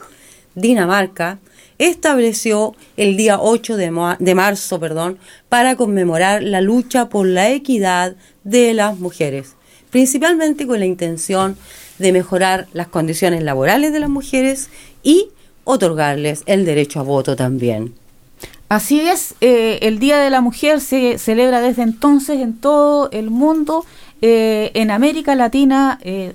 [0.54, 1.38] Dinamarca,
[1.78, 8.16] estableció el día 8 de, de marzo perdón, para conmemorar la lucha por la equidad
[8.42, 9.54] de las mujeres,
[9.90, 11.56] principalmente con la intención
[11.98, 14.70] de mejorar las condiciones laborales de las mujeres
[15.02, 15.28] y
[15.64, 17.94] otorgarles el derecho a voto también.
[18.68, 23.30] Así es, eh, el Día de la Mujer se celebra desde entonces en todo el
[23.30, 23.84] mundo,
[24.22, 26.34] eh, en América Latina, eh,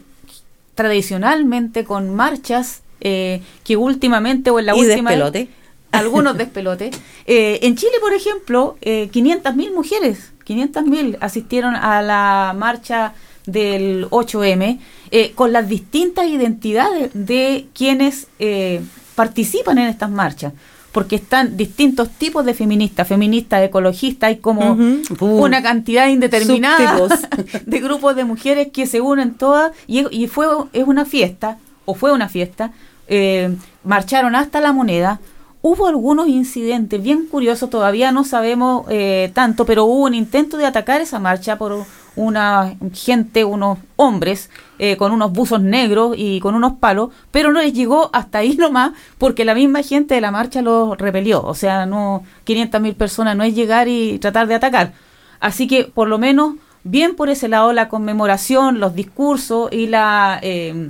[0.75, 5.11] tradicionalmente con marchas que últimamente o en la Y última...
[5.11, 5.47] despelote.
[5.91, 6.95] Algunos despelotes.
[7.25, 13.13] Eh, en Chile, por ejemplo, eh, 500.000 mujeres, 500.000 asistieron a la marcha
[13.45, 14.79] del 8M
[15.11, 18.81] eh, con las distintas identidades de quienes eh,
[19.19, 20.53] participan en estas marchas.
[20.93, 25.25] Porque están distintos tipos de feministas, feministas, ecologistas, hay como Ujú.
[25.43, 27.61] una cantidad indeterminada Subtipos.
[27.65, 31.95] de grupos de mujeres que se unen todas y, y fue es una fiesta, o
[31.95, 32.71] fue una fiesta,
[33.09, 33.53] eh,
[33.83, 35.19] marcharon hasta la moneda.
[35.61, 40.65] Hubo algunos incidentes bien curiosos, todavía no sabemos eh, tanto, pero hubo un intento de
[40.65, 41.85] atacar esa marcha por
[42.19, 47.61] una gente, unos hombres, eh, con unos buzos negros y con unos palos, pero no
[47.61, 51.41] les llegó hasta ahí nomás, porque la misma gente de la marcha los repelió.
[51.43, 54.91] O sea, no 500 mil personas no es llegar y tratar de atacar.
[55.39, 60.39] Así que, por lo menos, bien por ese lado, la conmemoración, los discursos y la.
[60.41, 60.89] Eh,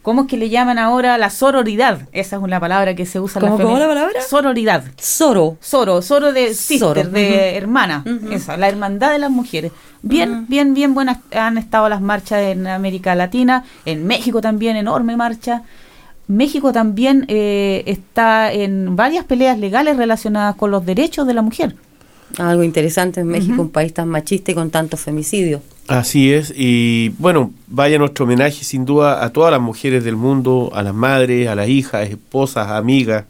[0.00, 1.18] ¿Cómo es que le llaman ahora?
[1.18, 2.08] La sororidad.
[2.12, 4.22] Esa es una palabra que se usa en ¿Cómo- la cómo la palabra?
[4.22, 4.84] Sororidad.
[4.96, 5.58] Soro.
[5.60, 9.70] Soro, soro de sister, Soro, de hermana, esa, la hermandad de las mujeres.
[10.02, 15.16] Bien, bien, bien buenas han estado las marchas en América Latina, en México también, enorme
[15.16, 15.62] marcha.
[16.28, 21.74] México también eh, está en varias peleas legales relacionadas con los derechos de la mujer.
[22.36, 25.62] Algo interesante en México, un país tan machista y con tantos femicidios.
[25.88, 30.70] Así es, y bueno, vaya nuestro homenaje sin duda a todas las mujeres del mundo,
[30.74, 33.24] a las madres, a las hijas, esposas, amigas,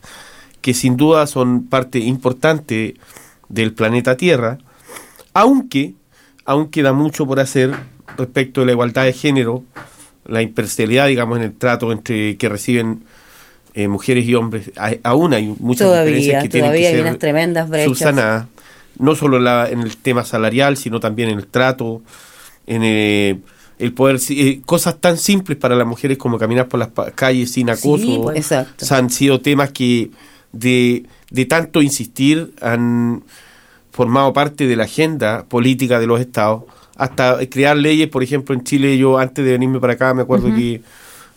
[0.60, 2.96] que sin duda son parte importante
[3.48, 4.58] del planeta Tierra,
[5.32, 5.94] aunque
[6.48, 7.74] aún queda mucho por hacer
[8.16, 9.64] respecto de la igualdad de género,
[10.26, 13.04] la imparcialidad, digamos, en el trato entre que reciben
[13.74, 14.70] eh, mujeres y hombres.
[15.02, 17.90] Aún hay muchas Todavía, diferencias que tienen que hay ser unas tremendas brechas.
[17.90, 18.46] subsanadas,
[18.98, 22.00] no solo en, la- en el tema salarial, sino también en el trato,
[22.66, 23.38] en eh,
[23.78, 27.68] el poder, eh, cosas tan simples para las mujeres como caminar por las calles sin
[27.68, 27.98] acoso.
[27.98, 28.52] Sí, pues.
[28.90, 30.10] Han sido temas que
[30.52, 33.22] de, de tanto insistir han
[33.90, 36.64] formado parte de la agenda política de los estados,
[36.96, 40.48] hasta crear leyes, por ejemplo, en Chile yo antes de venirme para acá me acuerdo
[40.54, 40.80] que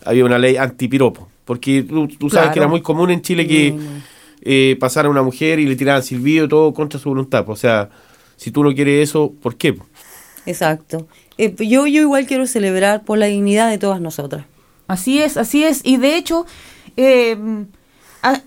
[0.04, 2.52] había una ley antipiropo, porque tú, tú sabes Claro.
[2.52, 3.76] que era muy común en Chile que
[4.42, 7.44] eh, pasara una mujer y le tiraran silbido, todo contra su voluntad.
[7.48, 7.90] O sea,
[8.36, 9.76] si tú no quieres eso, ¿por qué?
[10.46, 11.06] Exacto.
[11.38, 14.44] Eh, yo, yo igual quiero celebrar por la dignidad de todas nosotras.
[14.88, 15.80] Así es, así es.
[15.84, 16.44] Y de hecho,
[16.96, 17.36] eh,
[18.22, 18.40] a-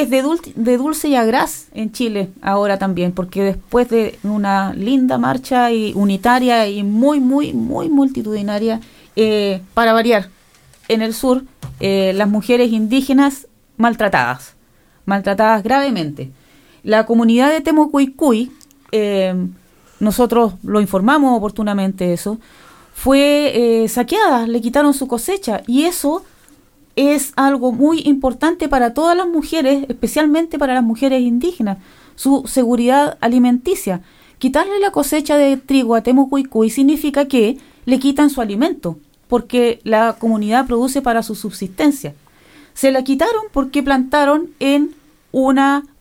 [0.00, 4.72] es de, dul- de dulce y agraz en Chile ahora también, porque después de una
[4.74, 8.80] linda marcha y unitaria y muy, muy, muy multitudinaria,
[9.16, 10.28] eh, para variar,
[10.88, 11.44] en el sur,
[11.80, 14.54] eh, las mujeres indígenas maltratadas,
[15.04, 16.30] maltratadas gravemente.
[16.82, 18.52] La comunidad de Temocuicuy,
[18.92, 19.34] eh,
[19.98, 22.38] nosotros lo informamos oportunamente eso,
[22.94, 26.24] fue eh, saqueada, le quitaron su cosecha y eso
[26.96, 31.78] es algo muy importante para todas las mujeres, especialmente para las mujeres indígenas,
[32.14, 34.00] su seguridad alimenticia.
[34.38, 40.16] Quitarle la cosecha de trigo a Temucuicuy significa que le quitan su alimento, porque la
[40.18, 42.14] comunidad produce para su subsistencia.
[42.74, 44.94] se la quitaron porque plantaron en
[45.32, 45.58] un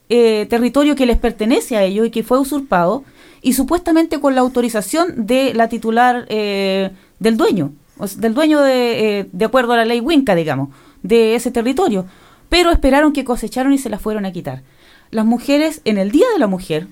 [0.08, 3.04] territorio que les pertenece a ellos y que fue usurpado
[3.46, 6.89] y supuestamente con la autorización de la titular eh,
[7.20, 7.74] del dueño,
[8.18, 10.70] del dueño de, eh, de acuerdo a la ley Winca, digamos,
[11.08, 12.06] de ese territorio.
[12.49, 14.62] Pero esperaron que cosecharon y se la fueron a quitar.
[15.12, 16.88] Las mujeres, en el Día de la Mujer,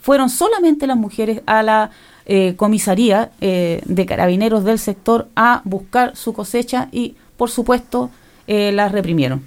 [0.00, 1.90] fueron solamente las mujeres a la
[2.26, 8.10] eh, comisaría eh, de carabineros del sector a buscar su cosecha y, por supuesto,
[8.46, 9.42] eh, las reprimieron.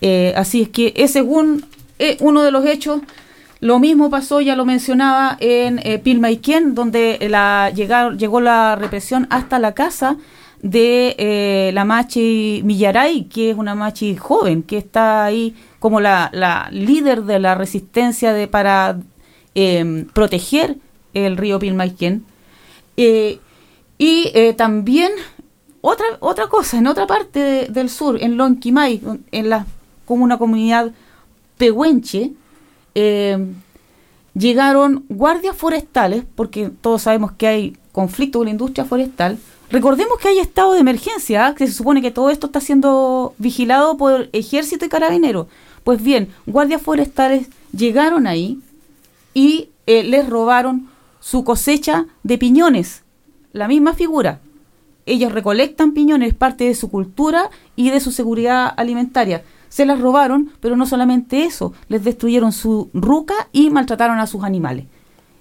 [0.00, 1.64] Eh, así es que es según
[2.20, 3.00] uno de los hechos.
[3.60, 9.26] Lo mismo pasó, ya lo mencionaba, en eh, Pilmaiquén, donde la, llegaron, llegó la represión
[9.30, 10.18] hasta la casa
[10.64, 16.30] de eh, la machi Millaray, que es una machi joven, que está ahí como la,
[16.32, 18.98] la líder de la resistencia de, para
[19.54, 20.78] eh, proteger
[21.12, 22.24] el río Pilmaiquén.
[22.96, 23.40] Eh,
[23.98, 25.12] y eh, también
[25.82, 29.02] otra, otra cosa, en otra parte de- del sur, en Lonquimay,
[29.32, 29.66] en la,
[30.06, 30.92] como una comunidad
[31.58, 32.32] pehuenche,
[32.94, 33.52] eh,
[34.32, 39.36] llegaron guardias forestales, porque todos sabemos que hay conflicto con la industria forestal.
[39.74, 43.96] Recordemos que hay estado de emergencia, que se supone que todo esto está siendo vigilado
[43.96, 45.48] por ejército y carabineros.
[45.82, 48.60] Pues bien, guardias forestales llegaron ahí
[49.34, 53.02] y eh, les robaron su cosecha de piñones,
[53.52, 54.38] la misma figura.
[55.06, 59.42] Ellos recolectan piñones, es parte de su cultura y de su seguridad alimentaria.
[59.70, 64.44] Se las robaron, pero no solamente eso, les destruyeron su ruca y maltrataron a sus
[64.44, 64.84] animales.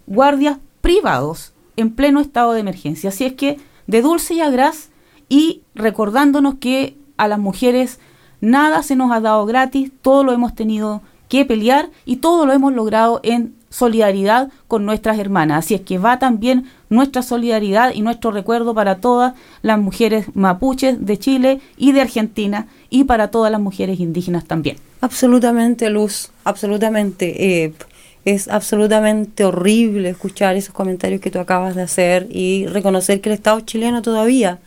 [0.07, 3.09] Guardias privados en pleno estado de emergencia.
[3.09, 3.59] Así es que
[3.93, 4.89] de dulce y a gras
[5.29, 7.99] y recordándonos que a las mujeres
[8.41, 12.53] nada se nos ha dado gratis, todo lo hemos tenido que pelear y todo lo
[12.53, 15.65] hemos logrado en solidaridad con nuestras hermanas.
[15.65, 21.05] Así es que va también nuestra solidaridad y nuestro recuerdo para todas las mujeres mapuches
[21.05, 24.77] de Chile y de Argentina y para todas las mujeres indígenas también.
[25.01, 27.63] Absolutamente, Luz, absolutamente.
[27.65, 27.73] eh,
[28.26, 33.36] es absolutamente horrible escuchar esos comentarios que tú acabas de hacer y reconocer que el
[33.36, 34.59] Estado chileno todavía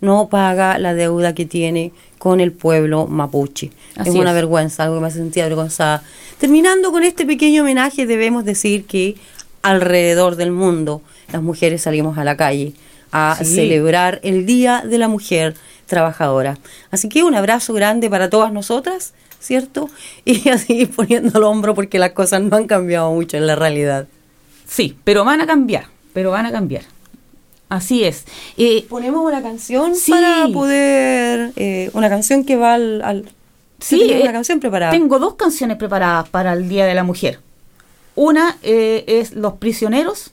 [0.00, 3.70] no paga la deuda que tiene con el pueblo mapuche.
[3.96, 4.34] Así es una es.
[4.36, 6.02] vergüenza, algo que me hace sentir avergonzada.
[6.38, 9.14] Terminando con este pequeño homenaje, debemos decir que
[9.62, 11.02] alrededor del mundo
[11.32, 12.72] las mujeres salimos a la calle
[13.12, 13.44] a Sí.
[13.44, 15.54] celebrar el Día de la Mujer
[15.86, 16.58] Trabajadora.
[16.90, 19.12] Así que un abrazo grande para todas nosotras,
[19.42, 19.90] ¿cierto?
[20.24, 23.56] Y a seguir poniendo el hombro porque las cosas no han cambiado mucho en la
[23.56, 24.06] realidad.
[24.66, 26.82] Sí, pero van a cambiar, pero van a cambiar.
[27.68, 28.24] Así es.
[28.56, 30.10] Eh, Ponemos una canción Sí.
[30.12, 31.52] para poder...
[31.56, 33.02] eh, una canción que va al...
[33.02, 33.30] al
[33.80, 34.92] Sí, ¿Tú tienes eh, una canción preparada.
[34.92, 37.40] Tengo dos canciones preparadas para el Día de la Mujer.
[38.14, 40.30] Una eh, es Los Prisioneros,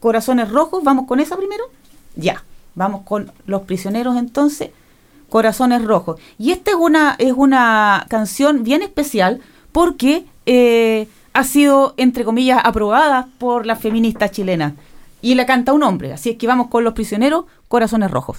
[0.00, 0.82] Corazones Rojos.
[0.84, 1.64] ¿Vamos con esa primero?
[2.14, 2.42] Ya,
[2.74, 4.70] vamos con Los Prisioneros entonces,
[5.28, 6.20] Corazones Rojos.
[6.38, 9.40] Y esta es una, es una canción bien especial
[9.72, 14.74] porque eh, ha sido, entre comillas, aprobada por las feministas chilenas.
[15.22, 16.12] Y la canta un hombre.
[16.12, 18.38] Así es que vamos con Los Prisioneros, Corazones Rojos.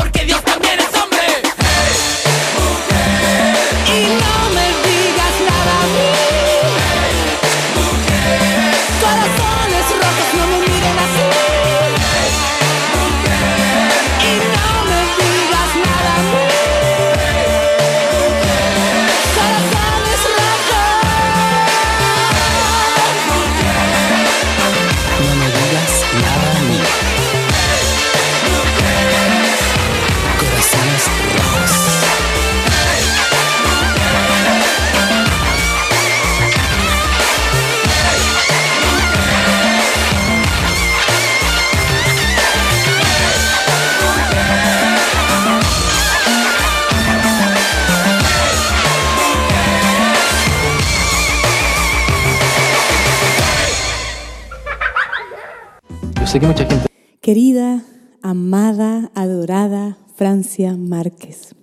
[57.19, 57.83] Querida,
[58.21, 61.55] amada, adorada Francia Márquez,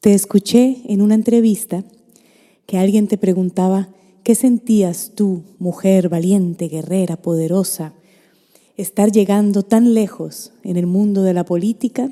[0.00, 1.84] te escuché en una entrevista
[2.66, 3.90] que alguien te preguntaba
[4.24, 7.94] qué sentías tú, mujer valiente, guerrera, poderosa,
[8.76, 12.10] estar llegando tan lejos en el mundo de la política,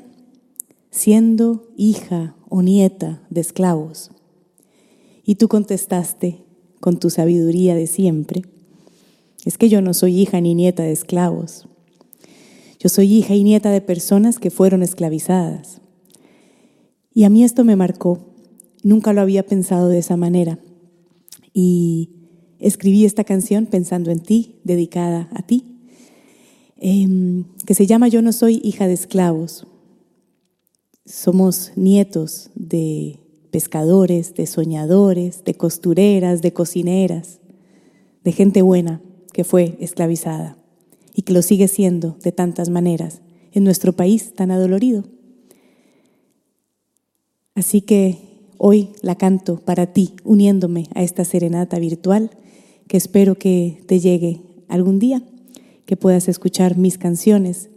[0.91, 4.11] siendo hija o nieta de esclavos.
[5.25, 6.45] Y tú contestaste
[6.79, 8.43] con tu sabiduría de siempre,
[9.47, 11.69] es que yo no soy hija ni nieta de esclavos.
[12.79, 15.79] Yo soy hija y nieta de personas que fueron esclavizadas.
[17.13, 18.19] Y a mí esto me marcó.
[18.83, 20.59] Nunca lo había pensado de esa manera.
[21.53, 22.09] Y
[22.59, 25.63] escribí esta canción pensando en ti, dedicada a ti,
[26.75, 29.65] em, que se llama Yo no soy hija de esclavos.
[31.05, 37.39] Somos nietos de pescadores, de soñadores, de costureras, de cocineras,
[38.25, 39.01] de gente buena
[39.37, 40.57] que fue esclavizada
[41.13, 43.21] y que lo sigue siendo de tantas maneras
[43.51, 45.03] en nuestro país tan adolorido.
[47.53, 48.17] Así que
[48.57, 52.31] hoy la canto para ti, uniéndome a esta serenata virtual
[52.87, 55.21] que espero que te llegue algún día,
[55.85, 57.69] que puedas escuchar mis canciones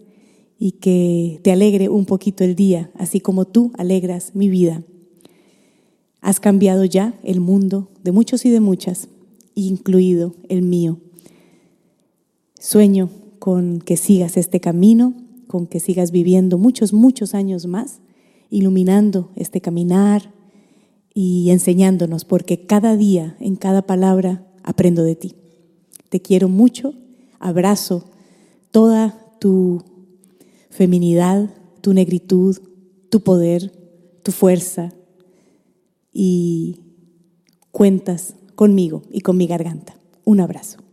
[0.59, 4.83] y que te alegre un poquito el día, así como tú alegras mi vida.
[6.23, 9.09] Has cambiado ya el mundo de muchos y de muchas,
[9.55, 11.01] incluido el mío.
[12.61, 13.09] Sueño
[13.39, 15.15] con que sigas este camino,
[15.47, 18.01] con que sigas viviendo muchos, muchos años más,
[18.51, 20.35] iluminando este caminar
[21.15, 25.37] y enseñándonos, porque cada día, en cada palabra, aprendo de ti.
[26.11, 26.93] Te quiero mucho,
[27.39, 28.05] abrazo
[28.71, 29.83] toda tu
[30.69, 31.49] feminidad,
[31.81, 32.59] tu negritud,
[33.09, 33.73] tu poder,
[34.23, 34.93] tu fuerza
[36.13, 36.77] y
[37.71, 39.97] cuentas conmigo y con mi garganta.
[40.27, 40.90] Un abrazo.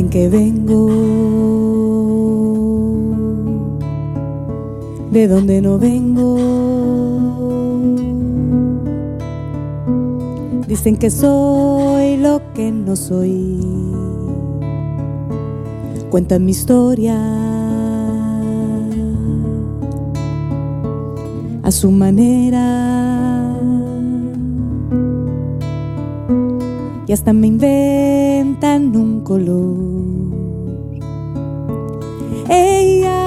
[0.00, 0.86] Dicen que vengo
[5.10, 6.38] de donde no vengo.
[10.66, 13.60] Dicen que soy lo que no soy.
[16.08, 17.18] Cuentan mi historia
[21.62, 23.59] a su manera.
[27.10, 29.76] Y hasta me inventan un color.
[32.48, 33.26] Ella,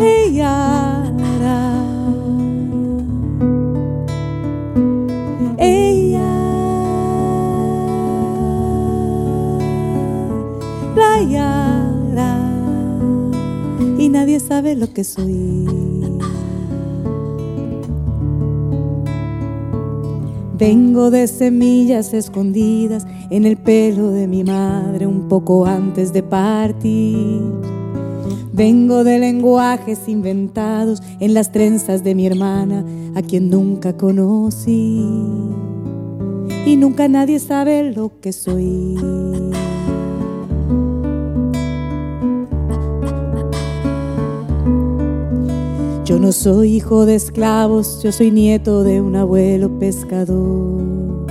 [0.00, 1.04] ella,
[5.56, 6.32] ella,
[10.96, 12.40] la yara,
[13.98, 15.91] y nadie sabe lo que soy.
[20.64, 27.40] Vengo de semillas escondidas en el pelo de mi madre un poco antes de partir.
[28.52, 32.84] Vengo de lenguajes inventados en las trenzas de mi hermana,
[33.16, 35.04] a quien nunca conocí.
[36.64, 38.96] Y nunca nadie sabe lo que soy.
[46.12, 51.26] Yo no soy hijo de esclavos, yo soy nieto de un abuelo pescador.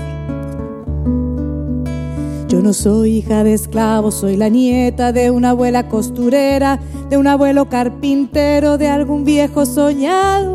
[2.47, 6.79] Yo no soy hija de esclavos, soy la nieta de una abuela costurera,
[7.11, 10.49] de un abuelo carpintero, de algún viejo soñador.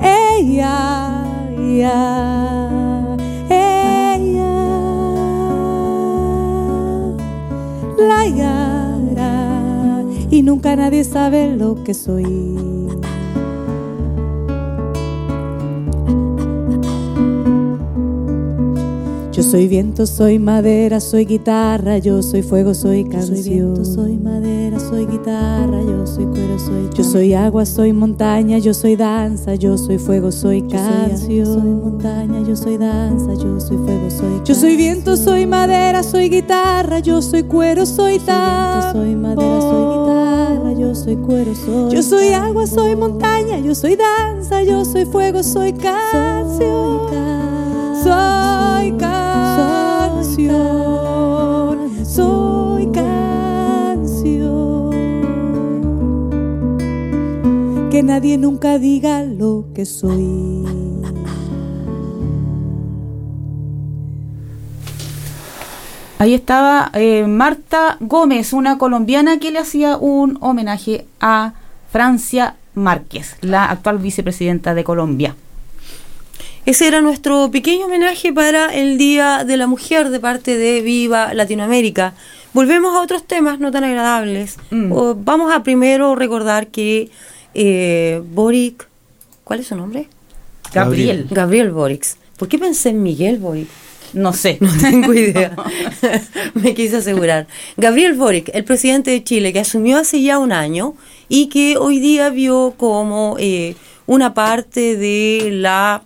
[0.00, 1.24] Ella,
[1.58, 3.16] ella,
[3.50, 4.54] ella,
[7.98, 8.24] la
[10.32, 12.81] y nunca nadie sabe lo que soy.
[19.42, 23.42] Yo soy viento, soy madera, soy guitarra, yo soy fuego, soy canción.
[23.42, 28.58] Soy viento, soy madera, soy guitarra, yo soy cuero, soy Yo soy agua, soy montaña,
[28.58, 31.44] yo soy danza, yo soy fuego, soy canción.
[31.44, 36.30] Soy, montaña, yo soy danza, yo soy fuego, soy Yo soy viento, soy madera, soy
[36.30, 38.92] guitarra, yo soy cuero, soy danza.
[38.92, 43.96] Soy madera, soy guitarra, yo soy cuero, soy Yo soy agua, soy montaña, yo soy
[43.96, 46.58] danza, yo soy fuego, soy canción.
[46.60, 49.11] Soy canción,
[58.02, 60.64] Que nadie nunca diga lo que soy.
[66.18, 71.52] Ahí estaba eh, Marta Gómez, una colombiana que le hacía un homenaje a
[71.92, 75.36] Francia Márquez, la actual vicepresidenta de Colombia.
[76.66, 81.34] Ese era nuestro pequeño homenaje para el Día de la Mujer de parte de Viva
[81.34, 82.14] Latinoamérica.
[82.52, 84.56] Volvemos a otros temas no tan agradables.
[84.70, 84.90] Mm.
[84.90, 87.12] O vamos a primero recordar que
[87.54, 88.88] eh, Boric,
[89.44, 90.08] ¿cuál es su nombre?
[90.72, 91.26] Gabriel.
[91.30, 92.06] Gabriel Boric.
[92.36, 93.68] ¿Por qué pensé en Miguel Boric?
[94.12, 94.58] No sé.
[94.60, 95.54] No tengo idea.
[96.54, 97.46] Me quise asegurar.
[97.76, 100.94] Gabriel Boric, el presidente de Chile, que asumió hace ya un año
[101.28, 103.74] y que hoy día vio como eh,
[104.06, 106.02] una parte de la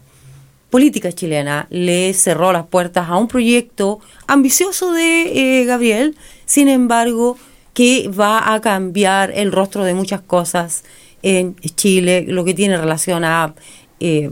[0.71, 7.39] política chilena le cerró las puertas a un proyecto ambicioso de eh, Gabriel, sin embargo,
[7.73, 10.85] que va a cambiar el rostro de muchas cosas
[11.23, 13.55] en Chile, lo que tiene relación a
[14.01, 14.31] eh,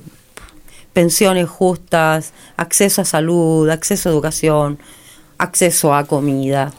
[0.92, 4.78] pensiones justas, acceso a salud, acceso a educación,
[5.38, 6.72] acceso a comida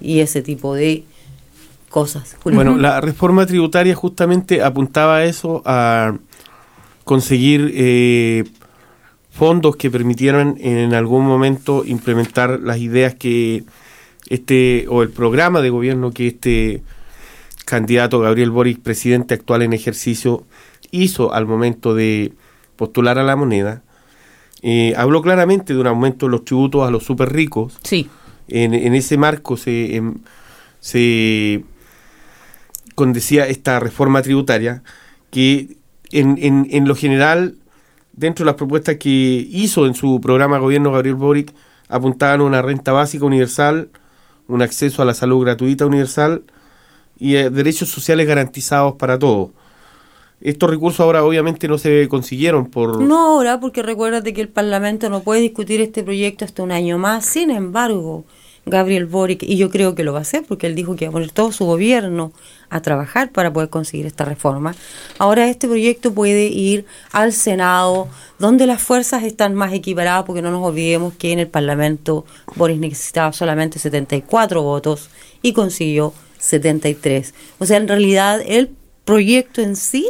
[0.00, 1.04] y ese tipo de
[1.88, 2.36] cosas.
[2.44, 6.16] Bueno, la reforma tributaria justamente apuntaba a eso, a
[7.04, 8.44] conseguir eh,
[9.30, 13.64] fondos que permitieran en algún momento implementar las ideas que
[14.28, 16.82] este, o el programa de gobierno que este
[17.64, 20.44] candidato Gabriel Boric, presidente actual en ejercicio,
[20.90, 22.32] hizo al momento de
[22.76, 23.82] postular a la moneda.
[24.62, 27.78] Eh, habló claramente de un aumento de los tributos a los super ricos.
[27.82, 28.08] Sí.
[28.48, 30.16] En, en ese marco se, em,
[30.80, 31.64] se
[32.94, 34.82] condecía esta reforma tributaria
[35.30, 35.76] que
[36.10, 37.54] en, en, en lo general,
[38.12, 41.54] dentro de las propuestas que hizo en su programa de gobierno Gabriel Boric,
[41.88, 43.90] apuntaban a una renta básica universal,
[44.48, 46.42] un acceso a la salud gratuita universal
[47.20, 49.50] y eh, derechos sociales garantizados para todos.
[50.40, 53.02] Estos recursos ahora obviamente no se consiguieron por...
[53.02, 56.96] No ahora, porque recuérdate que el Parlamento no puede discutir este proyecto hasta un año
[56.96, 57.26] más.
[57.26, 58.24] Sin embargo,
[58.64, 61.10] Gabriel Boric, y yo creo que lo va a hacer, porque él dijo que va
[61.10, 62.32] a poner todo su gobierno
[62.70, 64.74] a trabajar para poder conseguir esta reforma.
[65.18, 68.08] Ahora este proyecto puede ir al Senado,
[68.38, 72.24] donde las fuerzas están más equiparadas, porque no nos olvidemos que en el Parlamento
[72.56, 75.10] Boris necesitaba solamente 74 votos
[75.42, 77.34] y consiguió 73.
[77.58, 78.70] O sea, en realidad el
[79.04, 80.08] proyecto en sí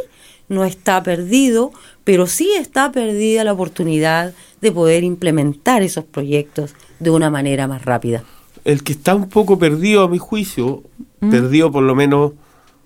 [0.49, 1.71] no está perdido,
[2.03, 7.85] pero sí está perdida la oportunidad de poder implementar esos proyectos de una manera más
[7.85, 8.23] rápida.
[8.63, 10.83] El que está un poco perdido a mi juicio,
[11.19, 12.33] perdido por lo menos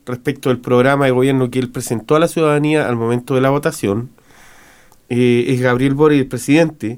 [0.06, 3.50] respecto al programa de gobierno que él presentó a la ciudadanía al momento de la
[3.50, 4.10] votación,
[5.10, 6.98] eh, es Gabriel Boric, el presidente,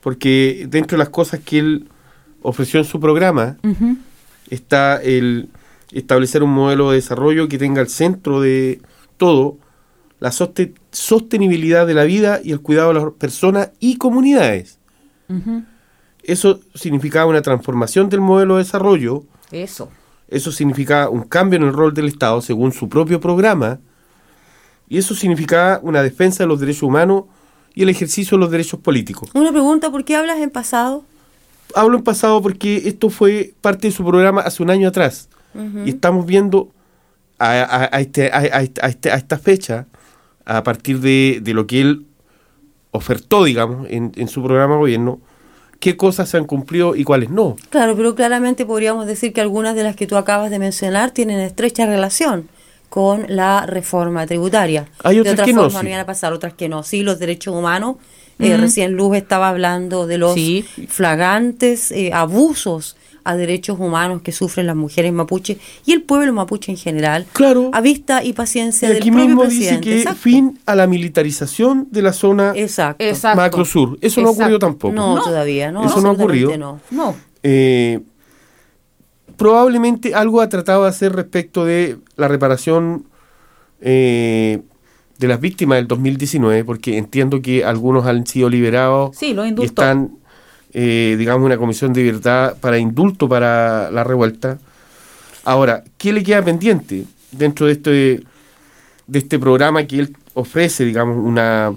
[0.00, 1.88] porque dentro de las cosas que él
[2.42, 3.56] ofreció en su programa
[4.48, 5.48] está el
[5.92, 8.80] establecer un modelo de desarrollo que tenga al centro de
[9.16, 9.56] todo
[10.20, 14.78] la soste- sostenibilidad de la vida y el cuidado de las personas y comunidades.
[16.22, 19.88] Eso significaba una transformación del modelo de desarrollo, Eso.
[20.28, 23.78] eso significaba un cambio en el rol del Estado según su propio programa,
[24.90, 27.24] Y eso significaba una defensa de los derechos humanos
[27.74, 29.28] y el ejercicio de los derechos políticos.
[29.34, 31.04] Una pregunta, ¿por qué hablas en pasado?
[31.74, 35.28] Hablo en pasado porque esto fue parte de su programa hace un año atrás.
[35.84, 36.70] Y estamos viendo
[37.38, 39.86] a, a- a este- a- a este- a esta fecha,
[40.44, 42.04] a partir de, de lo que él
[42.90, 45.20] ofertó, digamos, en, en su programa de gobierno,
[45.80, 47.56] qué cosas se han cumplido y cuáles no.
[47.70, 51.38] Claro, pero claramente podríamos decir que algunas de las que tú acabas de mencionar tienen
[51.40, 52.48] estrecha relación
[52.88, 54.86] con la reforma tributaria.
[55.04, 55.76] Hay de otras otra que no, sí.
[55.86, 56.82] iban a pasar, otras que no.
[56.82, 57.96] Sí, los derechos humanos.
[58.40, 60.64] eh, recién Luz estaba hablando de los Sí.
[60.88, 62.96] flagrantes eh, abusos
[63.30, 67.26] a derechos humanos que sufren las mujeres mapuche y el pueblo mapuche en general.
[67.34, 67.70] Claro.
[67.74, 70.18] A vista y paciencia Y del aquí propio mismo dice que Exacto.
[70.20, 73.04] fin a la militarización de la zona Exacto.
[73.04, 73.36] Exacto.
[73.40, 73.98] macrosur.
[74.00, 74.94] Eso no ha ocurrido tampoco.
[74.94, 75.22] No, No.
[75.22, 75.84] todavía, no.
[75.84, 76.58] Eso no ha absolutamente ocurrido.
[76.58, 76.80] no.
[76.90, 77.16] No.
[77.42, 78.00] Eh,
[79.36, 83.04] probablemente algo ha tratado de hacer respecto de la reparación
[83.80, 84.60] eh,
[85.18, 89.54] de las víctimas del 2019, porque entiendo que algunos han sido liberados Sí, lo y
[89.64, 90.12] están,
[90.72, 94.58] eh, digamos, una comisión de libertad para indulto para la revuelta.
[95.44, 98.22] Ahora, ¿qué le queda pendiente dentro de este,
[99.06, 101.72] de este programa que él ofrece, digamos, una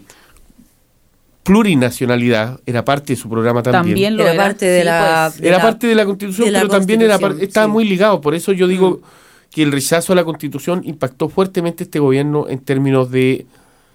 [1.44, 2.60] plurinacionalidad?
[2.66, 3.84] Era parte de su programa también.
[3.96, 4.44] También lo Era era.
[4.44, 5.42] parte de Sí, la- pues.
[5.42, 7.66] de Era la- parte de la constitución, de la pero también era Constitución, par- estaba
[7.68, 7.72] sí.
[7.72, 8.22] muy ligado.
[8.22, 9.02] Por eso yo digo
[9.50, 13.46] que el rechazo a la constitución impactó fuertemente este gobierno en términos de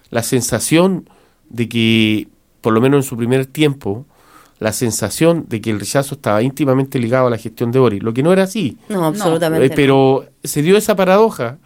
[0.09, 1.09] la sensación
[1.49, 2.27] de que,
[2.61, 4.05] por lo menos en su primer tiempo,
[4.59, 8.13] la sensación de que el rechazo estaba íntimamente ligado a la gestión de Boris, lo
[8.13, 8.77] que no era así.
[8.89, 9.67] No, absolutamente.
[9.67, 11.57] Eh, pero se dio esa paradoja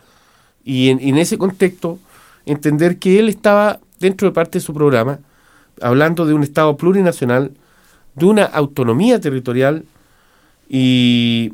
[0.65, 1.99] y en, en ese contexto
[2.45, 5.19] entender que él estaba dentro de parte de su programa
[5.81, 7.51] hablando de un Estado plurinacional,
[8.15, 9.85] de una autonomía territorial
[10.69, 11.53] y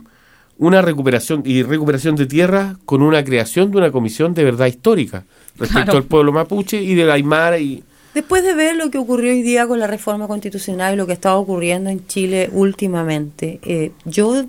[0.57, 5.23] una recuperación y recuperación de tierra con una creación de una comisión de verdad histórica
[5.57, 5.97] respecto Claro.
[5.99, 7.83] al pueblo mapuche y del Aymara y
[8.17, 11.13] Después de ver lo que ocurrió hoy día con la reforma constitucional y lo que
[11.13, 14.43] estaba ocurriendo en Chile últimamente, eh, yo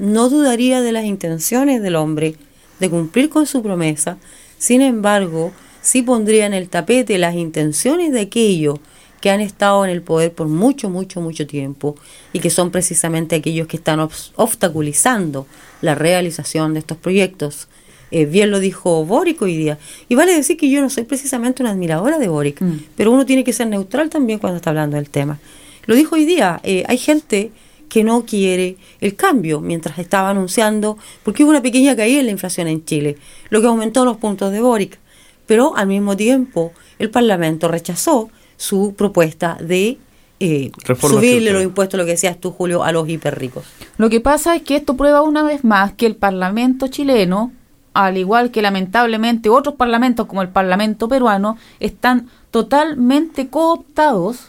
[0.00, 2.34] no dudaría de las intenciones del hombre
[2.80, 4.18] de cumplir con su promesa,
[4.58, 5.52] sin embargo,
[5.82, 8.80] sí pondría en el tapete las intenciones de aquellos
[9.20, 11.94] que han estado en el poder por mucho, mucho, mucho tiempo
[12.32, 15.46] y que son precisamente aquellos que están obs- obstaculizando
[15.80, 17.68] la realización de estos proyectos.
[18.10, 19.78] Eh, bien lo dijo Boric hoy día.
[20.08, 22.78] Y vale decir que yo no soy precisamente una admiradora de Boric, Mm.
[22.96, 25.38] pero uno tiene que ser neutral también cuando está hablando del tema.
[25.86, 27.52] Lo dijo hoy día, eh, hay gente
[27.88, 32.32] que no quiere el cambio mientras estaba anunciando, porque hubo una pequeña caída en la
[32.32, 33.16] inflación en Chile,
[33.48, 34.98] lo que aumentó los puntos de Boric.
[35.46, 39.98] Pero al mismo tiempo el Parlamento rechazó su propuesta de
[40.38, 43.64] eh, subirle los impuestos, lo que decías tú, Julio, a los hiperricos.
[43.98, 47.52] Lo que pasa es que esto prueba una vez más que el Parlamento chileno,
[47.94, 54.46] al igual que lamentablemente otros parlamentos como el Parlamento peruano, están totalmente cooptados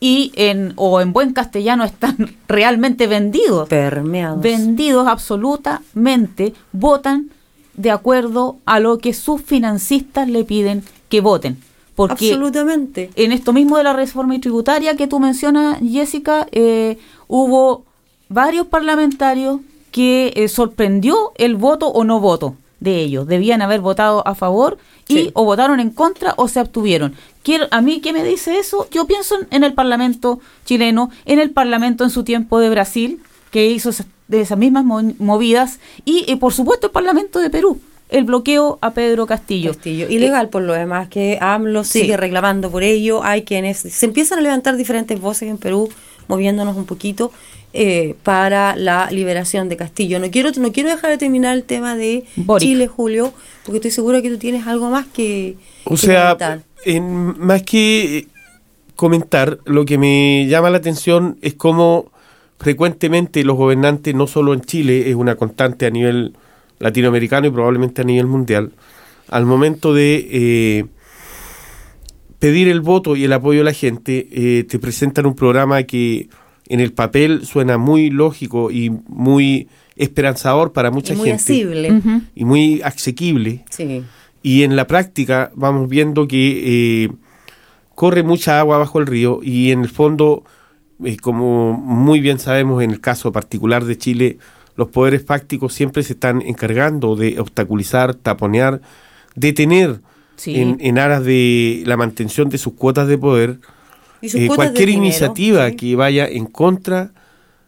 [0.00, 2.16] y en o en buen castellano están
[2.48, 3.68] realmente vendidos.
[3.68, 4.40] Permeados.
[4.40, 7.30] Vendidos absolutamente, votan
[7.74, 11.58] de acuerdo a lo que sus financistas le piden que voten.
[11.94, 13.10] Porque Absolutamente.
[13.16, 16.98] en esto mismo de la reforma tributaria que tú mencionas, Jessica, eh,
[17.28, 17.84] hubo
[18.28, 19.60] varios parlamentarios
[19.90, 23.26] que eh, sorprendió el voto o no voto de ellos.
[23.26, 24.78] Debían haber votado a favor
[25.08, 25.30] y Sí.
[25.34, 27.14] o votaron en contra o se abstuvieron.
[27.42, 28.88] Quiero, a mí, ¿qué me dice eso?
[28.90, 33.20] Yo pienso en, en el Parlamento chileno, en el Parlamento en su tiempo de Brasil,
[33.50, 37.50] que hizo esas- de esas mismas mo- movidas, y eh, por supuesto el Parlamento de
[37.50, 39.72] Perú, el bloqueo a Pedro Castillo.
[39.72, 40.08] Castillo.
[40.08, 42.00] Ilegal por lo demás, que AMLO Sí.
[42.02, 43.22] sigue reclamando por ello.
[43.24, 45.88] Hay quienes se empiezan a levantar diferentes voces en Perú,
[46.30, 47.30] moviéndonos un poquito
[47.74, 50.18] eh, para la liberación de Castillo.
[50.18, 52.66] No quiero no quiero dejar de terminar el tema de Boric.
[52.68, 53.32] Chile, Julio,
[53.64, 56.62] porque estoy segura que tú tienes algo más que, O que sea, comentar.
[56.84, 58.26] en- más que eh,
[58.96, 62.10] comentar, lo que me llama la atención es cómo
[62.58, 66.34] frecuentemente los gobernantes, no solo en Chile, es una constante a nivel
[66.78, 68.72] latinoamericano y probablemente a nivel mundial,
[69.28, 70.84] al momento de eh,
[72.40, 76.28] pedir el voto y el apoyo de la gente, eh, te presentan un programa que
[76.68, 82.00] en el papel suena muy lógico y muy esperanzador para mucha Es muy gente asible.
[82.34, 83.64] Y muy asequible.
[83.70, 84.02] Sí.
[84.42, 87.10] Y en la práctica vamos viendo que eh,
[87.94, 90.44] corre mucha agua bajo el río y en el fondo,
[91.04, 94.38] eh, como muy bien sabemos en el caso particular de Chile,
[94.76, 98.80] los poderes fácticos siempre se están encargando de obstaculizar, taponear,
[99.34, 100.00] detener
[100.40, 100.56] Sí.
[100.58, 103.58] en, en aras de la mantención de sus cuotas de poder
[104.22, 105.76] Y sus eh, cuotas cualquier dinero, iniciativa sí.
[105.76, 107.10] que vaya en contra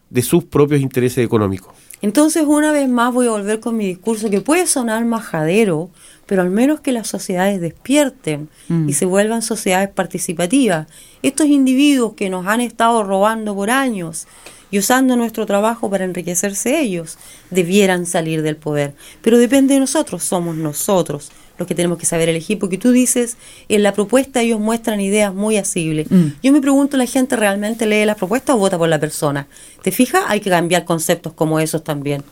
[0.09, 1.73] de sus propios intereses económicos.
[2.01, 5.89] Entonces, una vez más voy a volver con mi discurso que puede sonar majadero,
[6.25, 8.89] pero al menos que las sociedades despierten Mm.
[8.89, 10.87] y se vuelvan sociedades participativas.
[11.21, 14.27] Estos individuos que nos han estado robando por años
[14.71, 17.17] y usando nuestro trabajo para enriquecerse ellos,
[17.51, 18.95] debieran salir del poder.
[19.21, 23.37] Pero depende de nosotros, somos nosotros los que tenemos que saber elegir, porque tú dices,
[23.69, 26.09] en la propuesta ellos muestran ideas muy asibles.
[26.09, 26.27] Mm.
[26.41, 29.47] Yo me pregunto, ¿la gente realmente lee las propuestas o vota por la persona?
[29.81, 30.23] ¿Te fijas?
[30.27, 32.23] Hay que cambiar conceptos como esos también.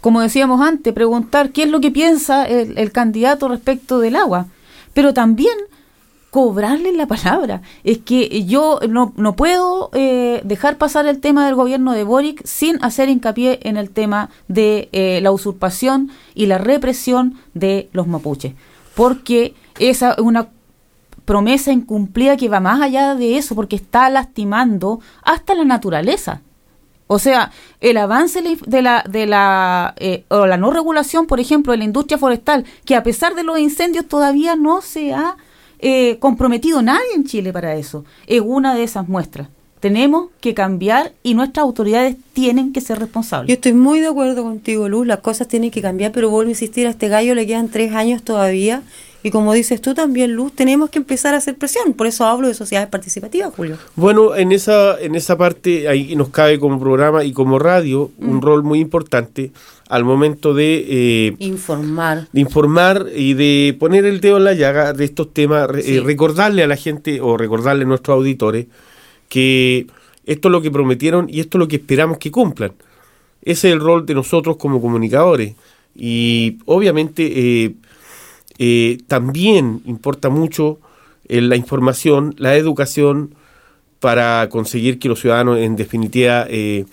[0.00, 4.46] como decíamos antes, preguntar qué es lo que piensa el, el candidato respecto del agua,
[4.94, 5.56] pero también
[6.30, 7.62] cobrarle la palabra.
[7.84, 12.44] Es que yo no, no puedo eh, dejar pasar el tema del gobierno de Boric
[12.44, 18.06] sin hacer hincapié en el tema de eh, la usurpación y la represión de los
[18.06, 18.52] mapuches,
[18.94, 20.48] porque esa es una
[21.24, 26.40] promesa incumplida que va más allá de eso, porque está lastimando hasta la naturaleza.
[27.06, 31.72] O sea, el avance de la- de la, eh, o la no regulación, por ejemplo,
[31.72, 35.36] de la industria forestal, que a pesar de los incendios todavía no se ha
[35.78, 39.48] eh, comprometido nadie en Chile para eso, es una de esas muestras.
[39.80, 43.54] Tenemos que cambiar y nuestras autoridades tienen que ser Yo responsables.
[43.54, 46.88] estoy muy de acuerdo contigo, Luz, las cosas tienen que cambiar, pero vuelvo a insistir,
[46.88, 48.82] a este gallo le quedan tres años todavía.
[49.22, 51.92] Y como dices tú también, Luz, tenemos que empezar a hacer presión.
[51.94, 53.76] Por eso hablo de sociedades participativas, Julio.
[53.96, 58.40] Bueno, en esa, en esa parte ahí nos cabe como programa y como radio un
[58.40, 59.50] rol muy importante
[59.88, 60.84] al momento de,
[61.28, 62.28] eh, Informar.
[62.32, 65.96] de informar y de poner el dedo en la llaga de estos temas, Sí.
[65.96, 68.66] eh, recordarle a la gente o recordarle a nuestros auditores
[69.28, 69.86] que
[70.26, 72.72] esto es lo que prometieron y esto es lo que esperamos que cumplan.
[73.42, 75.54] Ese es el rol de nosotros como comunicadores.
[75.96, 77.74] Y obviamente eh,
[78.58, 80.80] eh, también importa mucho
[81.28, 83.34] eh, la información, la educación,
[84.00, 86.84] para conseguir que los ciudadanos, en definitiva, eh,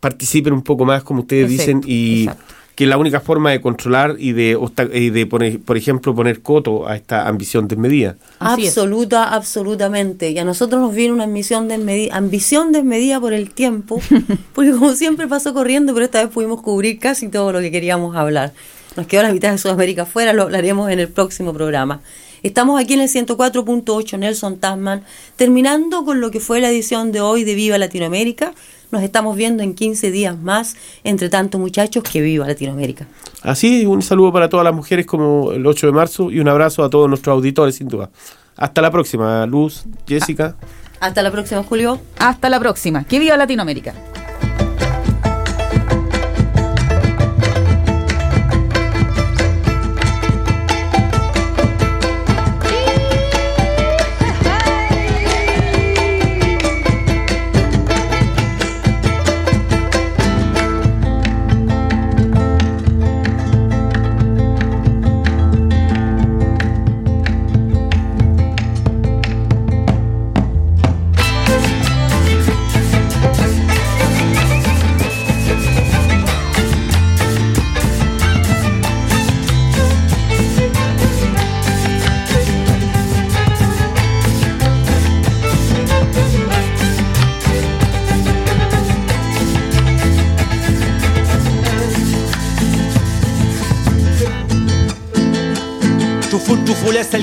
[0.00, 2.54] participen un poco más, como ustedes Exacto, dicen, y exacto.
[2.74, 4.58] que la única forma de controlar y de,
[4.94, 8.16] y de poner, por ejemplo, poner coto a esta ambición desmedida.
[8.38, 8.68] Así es.
[8.68, 10.30] Absoluta, absolutamente.
[10.30, 14.00] Y a nosotros nos viene una ambición desmedida, ambición desmedida por el tiempo,
[14.54, 18.16] porque como siempre pasó corriendo, pero esta vez pudimos cubrir casi todo lo que queríamos
[18.16, 18.52] hablar.
[18.96, 22.00] Nos quedó la mitad de Sudamérica fuera, lo hablaremos en el próximo programa.
[22.42, 25.04] Estamos aquí en el 104.8 Nelson Tasman,
[25.36, 28.52] terminando con lo que fue la edición de hoy de Viva Latinoamérica.
[28.90, 30.74] Nos estamos viendo en 15 días más,
[31.04, 33.06] entre tanto muchachos, que viva Latinoamérica.
[33.42, 36.82] Así, un saludo para todas las mujeres como el 8 de marzo y un abrazo
[36.82, 38.10] a todos nuestros auditores, sin duda.
[38.56, 40.56] Hasta la próxima, Luz, Jessica.
[40.98, 42.00] Hasta la próxima, Julio.
[42.18, 43.04] Hasta la próxima.
[43.04, 43.94] Que viva Latinoamérica.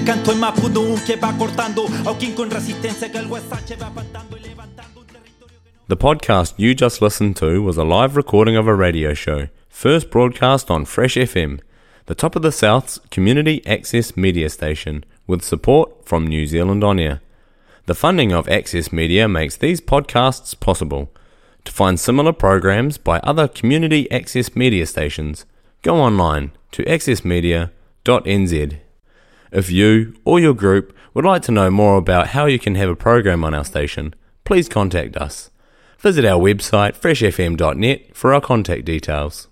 [0.08, 0.40] Canto en
[1.06, 3.92] que va cortando a con resistencia que el huesache va
[4.38, 5.82] y levantando un territorio que no...
[5.90, 10.10] The podcast you just listened to was a live recording of a radio show, first
[10.10, 11.60] broadcast on Fresh FM,
[12.06, 17.00] the top of the South's community access media station, with support from New Zealand On
[17.00, 17.20] Air.
[17.86, 21.12] The funding of Access Media makes these podcasts possible.
[21.66, 25.46] To find similar programs by other community access media stations,
[25.82, 28.87] go online to accessmedia.nz.
[29.52, 32.90] If you or your group would like to know more about how you can have
[32.90, 35.52] a program on our station, please contact us.
[36.00, 39.46] Visit our website freshfm.net for our contact details.